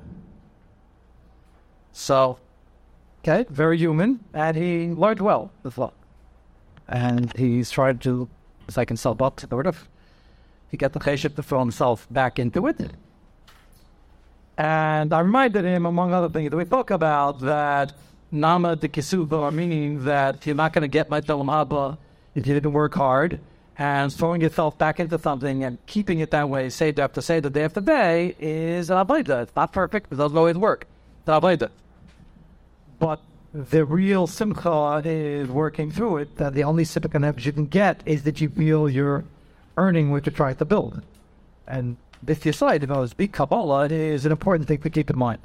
[1.91, 2.37] So,
[3.19, 5.91] okay, very human, and he learned well with law.
[6.87, 8.29] And he's tried to,
[8.67, 9.89] as I can sell up, sort of,
[10.69, 12.91] to get the cheship to throw himself back into it.
[14.57, 17.93] And I reminded him, among other things, that we talk about that
[18.31, 21.97] nama de kisufa, meaning that you're not going to get my haba
[22.35, 23.39] if you didn't work hard
[23.77, 27.39] and throwing yourself back into something and keeping it that way, say day after say,
[27.39, 29.43] day after day, is an avodah.
[29.43, 30.09] It's not perfect.
[30.09, 30.85] but It doesn't always work.
[31.21, 31.69] It's an avodah.
[32.99, 33.21] But
[33.53, 36.37] the real simcha is working through it.
[36.37, 39.23] That the only simcha you can get is that you feel you're
[39.77, 41.01] earning what you're trying to build.
[41.67, 41.97] And
[42.27, 45.09] if you decide, if I was big Kabbalah, it is an important thing to keep
[45.09, 45.39] in mind.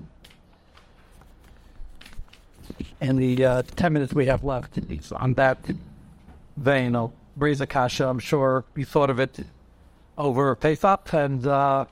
[3.01, 4.79] In the uh, 10 minutes we have left
[5.13, 5.59] on that
[6.57, 8.09] vein, I'll raise a kasha.
[8.09, 9.41] I'm sure you thought of it
[10.19, 11.85] over Pesach, and uh,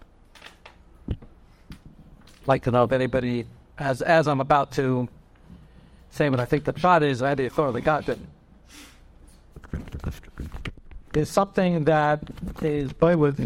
[2.47, 3.47] like to know if anybody,
[3.79, 5.09] as as I'm about to
[6.11, 8.19] say what I think the shot is, I had thoroughly got it.
[11.15, 12.23] Is something that
[12.63, 13.39] is by with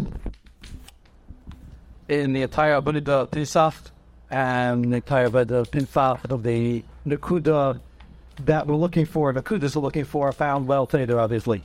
[2.09, 3.91] the entire Buddha Pesach
[4.31, 7.79] and the entire Buddha Pesach of the Nakuda
[8.45, 11.61] that we're looking for, the Kudas are looking for, a found well Seder obviously.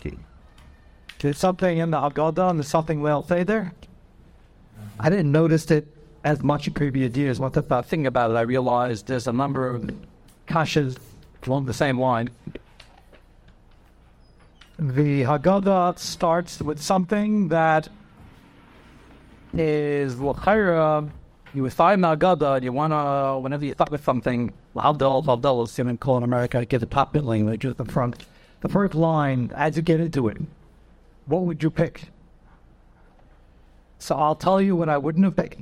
[1.19, 3.73] There's something in the Haggadah and there's something well Seder.
[5.01, 5.89] I didn't notice it
[6.25, 7.41] as much in previous years.
[7.41, 9.91] Once I thinking about it, I realized there's a number of
[10.47, 10.99] kashas
[11.47, 12.29] along the same line.
[14.79, 17.89] The Haggadah starts with something that
[19.59, 21.11] is L'chaira
[21.55, 25.79] you find Malgada and you want to, whenever you thought with something, Haldol, Haldol is
[25.79, 28.27] even call in America, get the top bit language at the front.
[28.61, 30.39] The first line, as you get into it,
[31.27, 32.09] what would you pick?
[33.99, 35.61] So I'll tell you what I wouldn't have picked.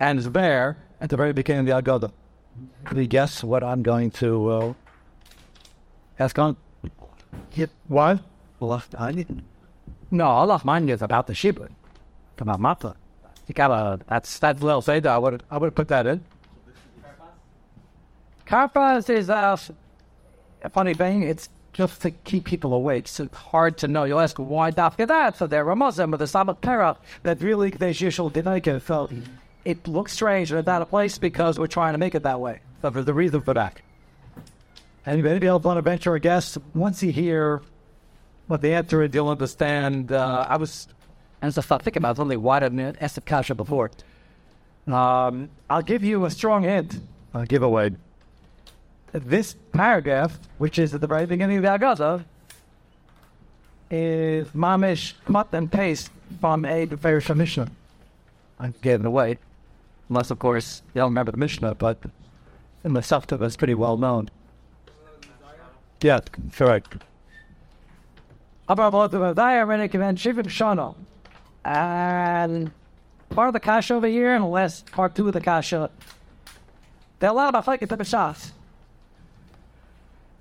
[0.00, 2.12] And it's there at the very beginning of the Agada.
[2.84, 4.74] Can you guess what I'm going to uh,
[6.18, 6.56] ask on?
[7.54, 7.70] Yep.
[7.86, 8.20] What?
[8.58, 9.44] Well, I didn't.
[10.10, 11.34] No, Allah mine is about the
[12.42, 12.94] About Mata.
[13.46, 14.00] You gotta.
[14.08, 15.10] That's that's little Seder.
[15.10, 16.24] I would I would put that in.
[18.46, 19.56] Karpas is uh,
[20.62, 21.22] a funny thing.
[21.22, 23.04] It's just to keep people awake.
[23.04, 24.04] It's hard to know.
[24.04, 25.36] You'll ask why after that.
[25.36, 28.82] So they're a Muslim or the Sabbath Perach that really there's usual dinaika.
[28.82, 29.08] So
[29.64, 32.40] it looks strange and it's out of place because we're trying to make it that
[32.40, 32.60] way.
[32.82, 33.80] So there's the reason for that.
[35.06, 36.58] Anybody else want to venture a guess?
[36.74, 37.62] Once you hear
[38.48, 40.12] what the answer is, you'll understand.
[40.12, 40.88] Uh, I was
[41.42, 43.90] and so thought, think about only I ask the kasha before?
[44.86, 47.00] Um, I'll give you a strong hint.
[47.34, 47.90] A giveaway.
[49.12, 52.24] This paragraph, which is at the very beginning of the Haggadah,
[53.90, 57.70] is mamish cut and paste from a Beferisha Mishnah.
[58.58, 59.38] I'm giving away.
[60.08, 61.98] Unless, of course, you don't remember the Mishnah, but
[62.84, 64.30] in the Safta is pretty well known.
[66.00, 66.20] Yeah,
[66.52, 66.96] correct.
[70.16, 70.94] Shivim Shana.
[71.64, 72.70] And
[73.30, 75.90] part of the kasha over here, and the last part two of the cash kasha,
[77.20, 78.52] they allowed a fight to shots.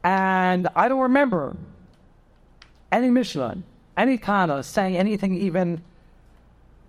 [0.03, 1.55] And I don't remember
[2.91, 3.57] any Mishnah,
[3.95, 5.83] any Kana saying anything even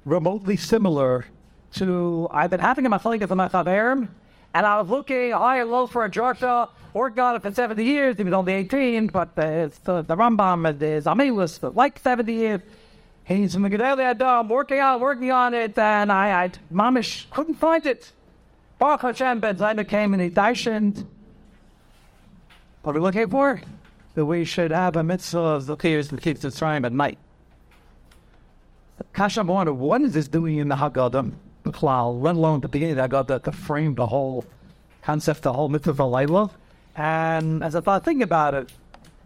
[0.04, 1.26] remotely similar
[1.74, 4.08] to I've been having a machalik of the Machaberim,
[4.54, 6.10] and I was looking high and low for a
[6.92, 10.80] worked on it for 70 years, he was only 18, but uh, the, the Rambam
[10.82, 12.60] is Amilus for like 70 years.
[13.24, 17.54] He's in the Gedali Adam, working on working on it, and I, I mamish couldn't
[17.54, 18.12] find it.
[18.78, 21.06] Baruch Hashem Ben Zoma came and he daishened.
[22.82, 23.60] What are we looking for?
[24.14, 27.18] That we should have a mitzvah of the Kirs that keeps us trying at night.
[29.12, 31.32] Kasha wonder what is this doing in the Haggadah?
[31.66, 34.44] Klal, let alone at the beginning of the Haggadah to frame the whole
[35.02, 36.50] concept, the whole mitzvah of Layla.
[36.96, 38.72] And as I thought, thinking about it,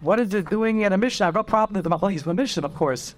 [0.00, 1.24] what is it doing in a mission?
[1.24, 3.14] I have no problem with the Machlokes a Mishnah, of course.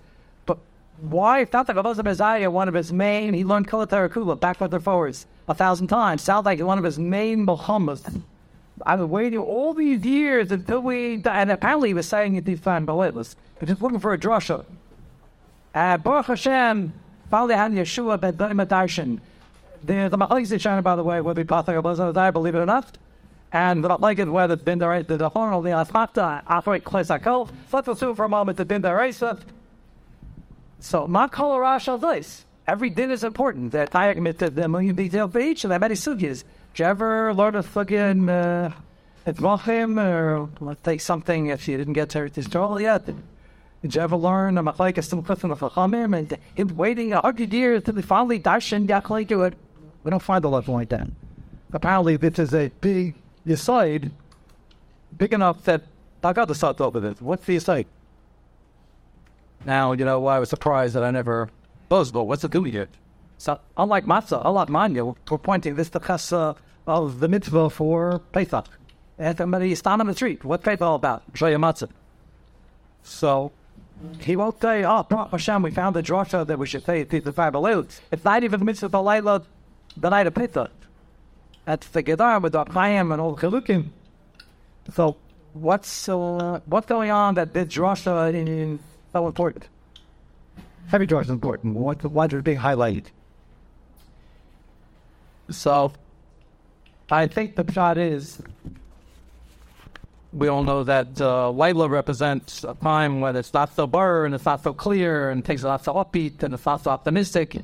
[1.00, 4.82] If not the of Messiah, one of his main, he learned Kula Terakula, backwards and
[4.82, 6.22] forwards, a thousand times.
[6.22, 8.20] Sounds like one of his main Muhammads.
[8.84, 12.60] I was waiting all these years until we, and apparently he was saying it these
[12.60, 14.64] times, but was just looking for a drasha.
[15.74, 16.92] Uh, Baruch Hashem,
[17.30, 19.20] finally had Yeshua ben Darshan.
[19.82, 21.82] There's the Machlokes Shana, by the way, whether Pathak or
[22.32, 22.98] believe it or not.
[23.52, 27.48] And the Machlokes whether it's been the the Horn the Asmata, operate Kles HaKol.
[27.72, 29.40] Let's assume for a moment that Din Daraisa.
[30.80, 32.44] So, Ma Kol Rasha this.
[32.66, 33.72] Every din is important.
[33.72, 36.44] That I admit that the million detail for each, and there are many sugyas.
[36.74, 38.72] Did you ever learn a sugya uh,
[39.26, 43.06] at Mochim, or let's take something if you didn't get to Israel yet?
[43.82, 47.52] Did you ever learn a machlekes still from the chachamim and him waiting a hundred
[47.52, 49.54] years until he finally darshan the do it?
[50.04, 51.08] We don't find a level like that.
[51.72, 53.14] Apparently, this is a big
[53.56, 54.10] side,
[55.16, 55.82] big enough that
[56.22, 57.20] I got to start over this.
[57.20, 57.86] What's the side?
[59.68, 61.50] Now, you know, I was surprised that I never
[61.90, 62.88] buzzed, but what's the doing here?
[63.36, 66.56] So, unlike matzah, unlike manya, we're pointing this to chasa
[66.86, 68.64] of the mitzvah for Pesach.
[69.18, 70.42] And somebody stand on the street.
[70.42, 71.22] What's Pesach all about?
[71.34, 71.90] Show matzah.
[73.02, 73.52] So,
[74.20, 77.24] he won't say, oh, Baruch Hashem, we found a drasha that we should say it's
[77.26, 77.54] the five
[78.10, 79.44] It's not even the mitzvah of Layla,
[79.98, 80.70] the night of Pesach.
[81.66, 83.90] That's the Gedar with the Chaim and all the Chilukim.
[84.94, 85.18] So,
[85.52, 88.78] what's uh, what's going on that this drasha is
[89.18, 89.68] so important?
[90.88, 91.74] Heavy drasha is important.
[91.74, 93.06] What, why is it being highlighted?
[95.50, 95.92] So,
[97.10, 98.40] I think the shot is
[100.32, 101.52] we all know that uh,
[101.88, 105.62] represents a time when it's not so blurred and it's not so clear and takes
[105.62, 107.56] a lot so upbeat and it's not so optimistic.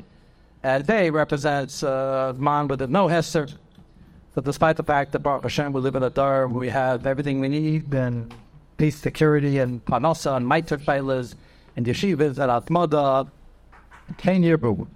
[0.62, 3.48] And they represents uh, man with no hester.
[4.34, 7.38] So despite the fact that Baruch Hashem, we live in a dar we have everything
[7.40, 8.34] we need and
[8.76, 11.34] peace, security, and panasa and mitre failures
[11.76, 13.28] and yeshivas and atmada,
[14.18, 14.88] 10 year boom.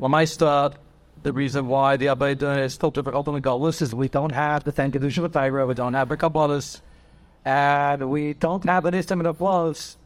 [0.00, 0.74] Lamaista,
[1.22, 4.64] the reason why the Abayda is still difficult in the Golis is we don't have
[4.64, 6.80] the Ten Kedusha with Tyra, we don't have the Kabbalahs,
[7.44, 9.96] and we don't have an instrument of the flows.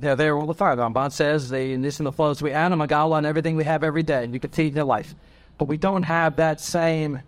[0.00, 0.78] They're there all the time.
[0.78, 3.84] The Ramban says the instrument of the flows we add a and everything we have
[3.84, 5.14] every day, and you can see in your life.
[5.58, 7.20] But we don't have that same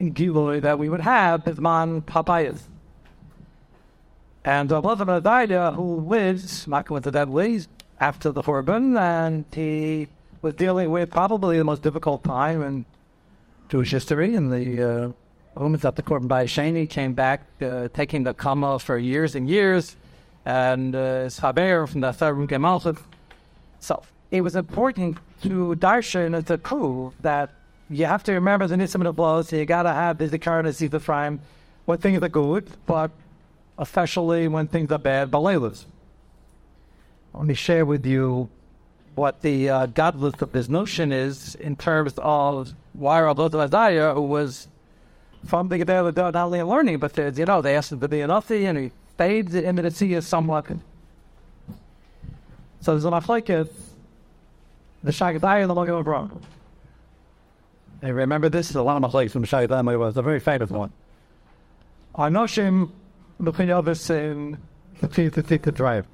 [0.00, 2.62] Giloi that we would have with Man Papayas.
[4.44, 7.68] And uh, Brother Adaya, who lives, that ways
[8.00, 10.08] after the Horban, and he
[10.42, 12.84] was dealing with probably the most difficult time in
[13.68, 14.34] Jewish history.
[14.34, 15.14] And the
[15.56, 19.96] uh, at the Korban Bayesheni came back, uh, taking the Kama for years and years,
[20.44, 22.98] and uh, Saber from the Tharun Gemalchut.
[23.78, 27.50] So it was important to Darshan to prove that
[27.90, 30.66] you have to remember the Nisim of blows, so you got to have the Zikaron
[30.66, 31.40] and the Frame
[31.84, 33.10] when things are good, but
[33.78, 35.84] especially when things are bad, Balaylas.
[37.34, 38.50] Let me share with you
[39.14, 43.48] what the uh, godless of this notion is in terms of why Rabbi
[44.14, 44.68] who was
[45.46, 48.30] from the Gedele not only learning, but you know, they asked him to be an
[48.30, 50.66] Uthi, and he stayed in the sea somewhat.
[52.80, 53.70] So there's a machlekes,
[55.02, 56.42] the Shaagas Aryeh and the Magen Avraham.
[58.02, 60.70] And remember this is a lot of machlekes from Shaagas Aryeh was a very famous
[60.70, 60.92] one.
[62.14, 62.90] Anoshim,
[63.42, 64.58] the Pinyavis in
[65.00, 66.06] the Drive.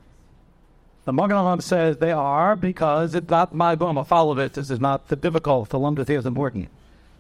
[1.05, 4.05] The Magen says they are because it's not my Brahma.
[4.05, 4.53] Follow this.
[4.53, 5.69] This is not the difficult.
[5.69, 6.69] The lump is important.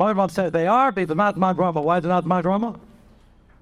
[0.01, 1.83] Magen says they are because not my Brahma.
[1.83, 2.81] Why is it not my Brahma?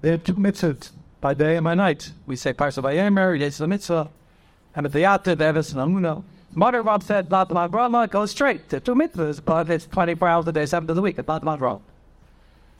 [0.01, 2.11] They have two mitzvahs by day and by night.
[2.25, 4.09] We say Parsa Vayemer, Yes the mitzvah,
[4.75, 6.23] and the Yata, Devis, and Amuno.
[6.81, 10.51] Rob said not my Brahma goes straight to two mitzvahs, but it's 24 hours a
[10.53, 11.19] day, seven days a week.
[11.19, 11.81] It's not my Brahma.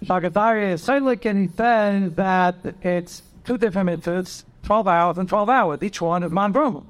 [0.04, 0.88] Shaagas Aryeh is
[1.26, 5.80] and he says that it's two different mitzvahs, 12 hours and 12 hours.
[5.82, 6.84] Each one is man Brahma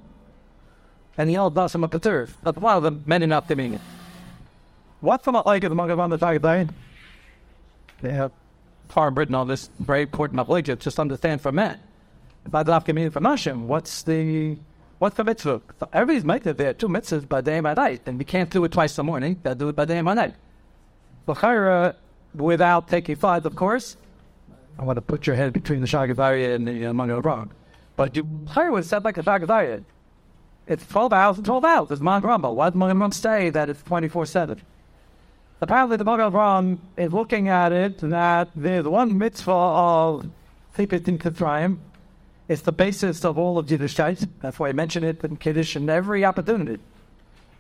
[1.18, 2.38] and he held Nasim up the turf.
[2.44, 3.82] That's one of them, many not doing it.
[5.02, 6.70] What's the like of the Magavan the Tagadain?
[8.02, 8.32] They have
[8.90, 11.80] far written on this very important of just understand for men.
[12.46, 14.58] If I don't have from Nashim, what's the
[15.00, 15.62] what's the mitzvah?
[15.80, 18.50] So everybody's mitzvah there, are two mitzvahs by day and by night, and we can't
[18.50, 20.36] do it twice in the morning, gotta do it by day and by night.
[21.26, 21.96] L'chaira,
[22.34, 23.98] without taking five, of course.
[24.80, 27.52] I want to put your head between the Shaagas Aryeh and the uh, Manga Wrong.
[27.96, 29.84] But you L'chaira was said like a Shaagas Aryeh.
[30.68, 31.92] It's 12 hours and 12 hours.
[31.92, 32.56] It's Mount Rumble.
[32.56, 34.62] Why does Mount say that it's 24 7?
[35.60, 40.30] Apparently, the Magen Avraham is looking at it that there's one mitzvah of
[40.78, 41.80] Thipit in Kithraim.
[42.48, 44.28] It's the basis of all of Yiddishkeit.
[44.42, 46.80] That's why I mention it in Kiddush in every opportunity.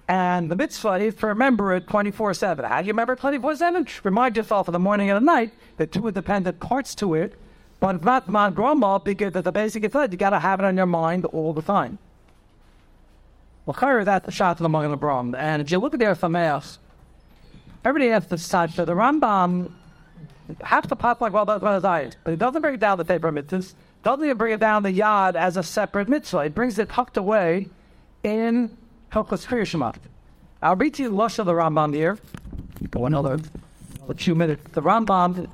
[0.07, 2.65] And the mitzvah is to remember it 24 7.
[2.65, 3.87] How do you remember it 24 7?
[4.03, 5.53] Remind yourself in the morning and the night.
[5.77, 7.35] The two independent parts to it.
[7.79, 10.87] But not man grandma because the basic is you got to have it on your
[10.87, 11.99] mind all the time.
[13.65, 15.37] Well, that's the shot of the Magen Avraham.
[15.37, 16.79] And if you look at their Thameas,
[17.83, 18.71] everybody has the side.
[18.71, 19.71] So the Rambam
[20.61, 23.31] has to pop like well, that's what diet, but it doesn't it down the paper
[23.31, 23.73] mitzvahs.
[24.03, 26.39] Doesn't even bring it down the yad as a separate mitzvah.
[26.39, 27.67] It brings it tucked away
[28.23, 28.77] in
[29.11, 29.95] Hilchos Kriyashma.
[30.61, 32.17] I'll read to you the lush of the Rambam here.
[32.91, 33.39] Go another
[34.09, 34.63] a few minutes.
[34.71, 35.49] The Rambam,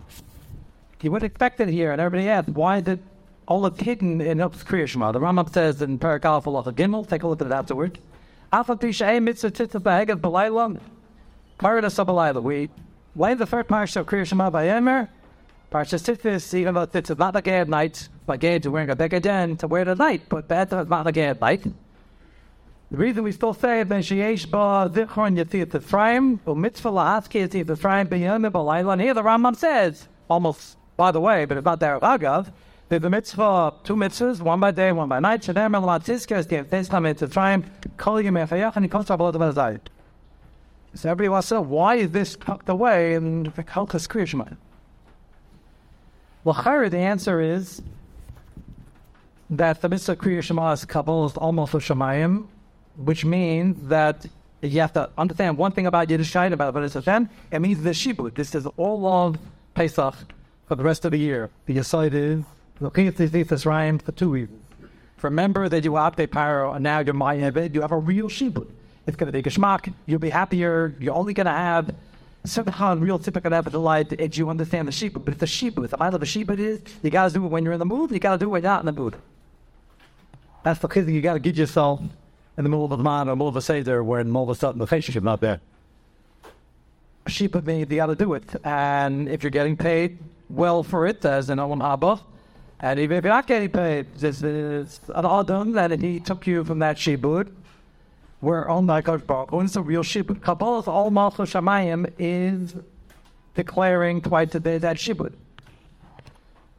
[1.01, 2.99] you would expect it here, and everybody asks, why did
[3.47, 5.14] all it's hidden in Hilchos Kriyashma?
[5.14, 7.99] The Rambam says in Parak Aleph Gimel, take a look at it afterward.
[8.51, 10.80] Alpha Pisha Mitzvah Titzah Ba'egad B'layla,
[11.60, 12.41] Parada Sabalayla.
[12.41, 12.70] We
[13.14, 15.10] why the third parsha of Kriya Shema by Emer?
[15.72, 19.60] Parsha Titzis, even though it's not like at night, but gay to wearing a beggaden
[19.60, 21.64] to wear at night, but bad to not like at night.
[22.94, 27.72] The reason we still say it, ben ba zichron yatzit Ephraim, u mitzvah la'aski yatzit
[27.72, 28.94] Ephraim b'yom b'layla.
[28.94, 32.54] And here the Rambam says, almost by the way, but not there agav,
[32.89, 35.41] there's the mitzvah, two mitzvahs, one by day, one by night.
[35.41, 35.74] Shadem
[36.38, 37.66] is the Ephraim Ephraim,
[37.98, 39.80] kol yom efayach, and to Abelot of
[40.94, 44.46] So everybody know, why is this tucked away in the Kalkas Kriya Shema?
[46.44, 46.54] Well,
[46.91, 47.82] the answer is
[49.50, 52.50] that the mitzvah Kriya Shema is coupled almost a Shemayim,
[52.96, 54.26] which means that
[54.62, 58.36] you have to understand one thing about Yiddishkeit, about Avodah Hashem, it means the Shibud.
[58.36, 59.38] This is all of
[59.74, 60.16] Pesach
[60.68, 61.50] for the rest of the year.
[61.66, 62.44] The aside is,
[62.80, 64.60] looking at these rhyme for two reasons.
[65.22, 68.68] Remember that you Abde Paro, and now you're Ma'yeved, you have a real Shibud.
[69.08, 71.96] It's going to be Geshmak, you'll be happier, you're only going to have
[72.46, 75.24] certain real typical appetite if you understand the Shibud.
[75.24, 75.89] But it's a Shibud.
[75.89, 77.86] The mind of a Shibud is, you got to do it when you're in the
[77.86, 79.16] mood, you got to do it when you're not in the mood.
[80.64, 82.02] That's the thing you got to get yourself
[82.58, 84.49] in the middle of the man or the middle of a seder where all of
[84.49, 85.60] a sudden the relationship not there.
[87.28, 88.43] Sheep you got to do it.
[88.64, 92.22] And if you're getting paid well for it, as an Olam Haba,
[92.80, 96.66] and even if you're not getting paid, there's, there's an Adam that he took you
[96.66, 97.49] from that shibud,
[98.41, 100.41] where on my Baruch Hu, it's a real shibud.
[100.41, 102.76] Kabbalah's all Malchus Shamayim is
[103.56, 105.34] declaring twice a day that shibud.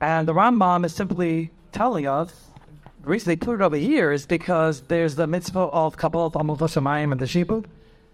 [0.01, 2.51] And the Rambam is simply telling us
[3.05, 6.59] the reason they put it over here is because there's the mitzvah of Kabbalah Talmud
[6.59, 7.67] Shemayim and the Shibud,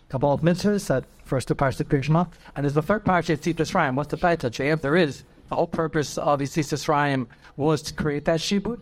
[0.09, 3.95] Kabbalah mitzvahs, that first two parts of Krishma, and there's the third part, Yitzit Shrine.
[3.95, 4.73] What's the paita?
[4.73, 8.81] If there is, the whole purpose of Yitzit Shrine was to create that Shibud.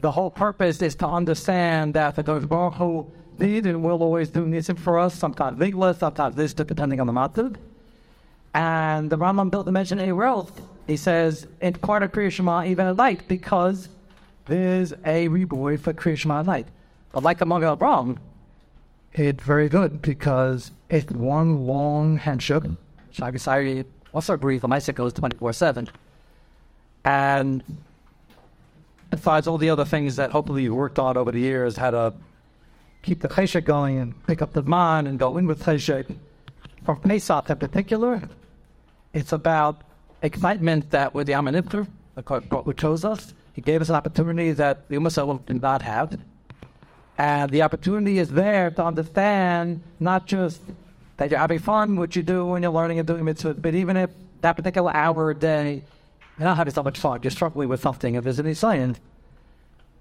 [0.00, 3.08] The whole purpose is to understand that the Baruch Hu
[3.38, 7.12] did and will always do nisim for us, sometimes vigla, sometimes this, depending on the
[7.12, 7.54] matzah.
[8.54, 10.60] And the Rambam built the mention a wealth.
[10.88, 13.88] He says, in part of Kriya Shema, even at night, because
[14.48, 16.66] there's a reward for Krishma night.
[17.12, 18.18] But like the Magen Avraham,
[19.12, 22.64] it's very good because it's one long handshake.
[23.12, 25.88] Shaagas Aryeh also agrees the Maisa goes 24 7.
[27.04, 27.62] And
[29.10, 32.14] besides all the other things that hopefully you worked on over the years, how to
[33.02, 36.14] keep the cheshek going and pick up the man and go in with cheshek.
[36.84, 38.22] For Pesach in particular,
[39.12, 39.82] it's about
[40.22, 41.86] excitement that with the Amanipter,
[42.50, 46.16] what chose us, he gave us an opportunity that the Ummah did not have.
[47.18, 50.60] And the opportunity is there to understand not just
[51.16, 53.96] that you're having fun, what you do when you're learning and doing mitzvah, but even
[53.96, 54.10] if
[54.42, 55.82] that particular hour a day,
[56.38, 59.00] you're not having so much fun, you're struggling with something, if there's any science,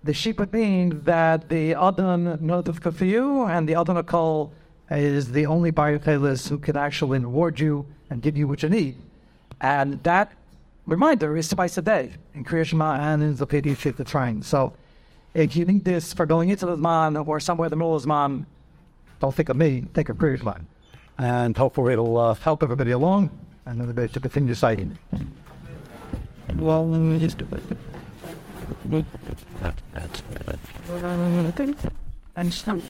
[0.03, 4.53] the sheep would mean that the Adon notified for you and the Adon call
[4.91, 8.97] is the only biochelis who can actually reward you and give you what you need.
[9.59, 10.31] And that
[10.87, 14.41] reminder is twice a day in Kriya Shema and in Zopedi Fifth Shrine.
[14.41, 14.73] So
[15.33, 18.01] if you need this for going into the man or somewhere in the middle of
[18.01, 18.47] the man,
[19.19, 20.55] don't think of me, think of Kriya Shema.
[21.17, 23.29] And hopefully it'll uh, help everybody along
[23.65, 24.97] and everybody to continue citing.
[26.55, 27.37] Well, just
[32.65, 32.81] do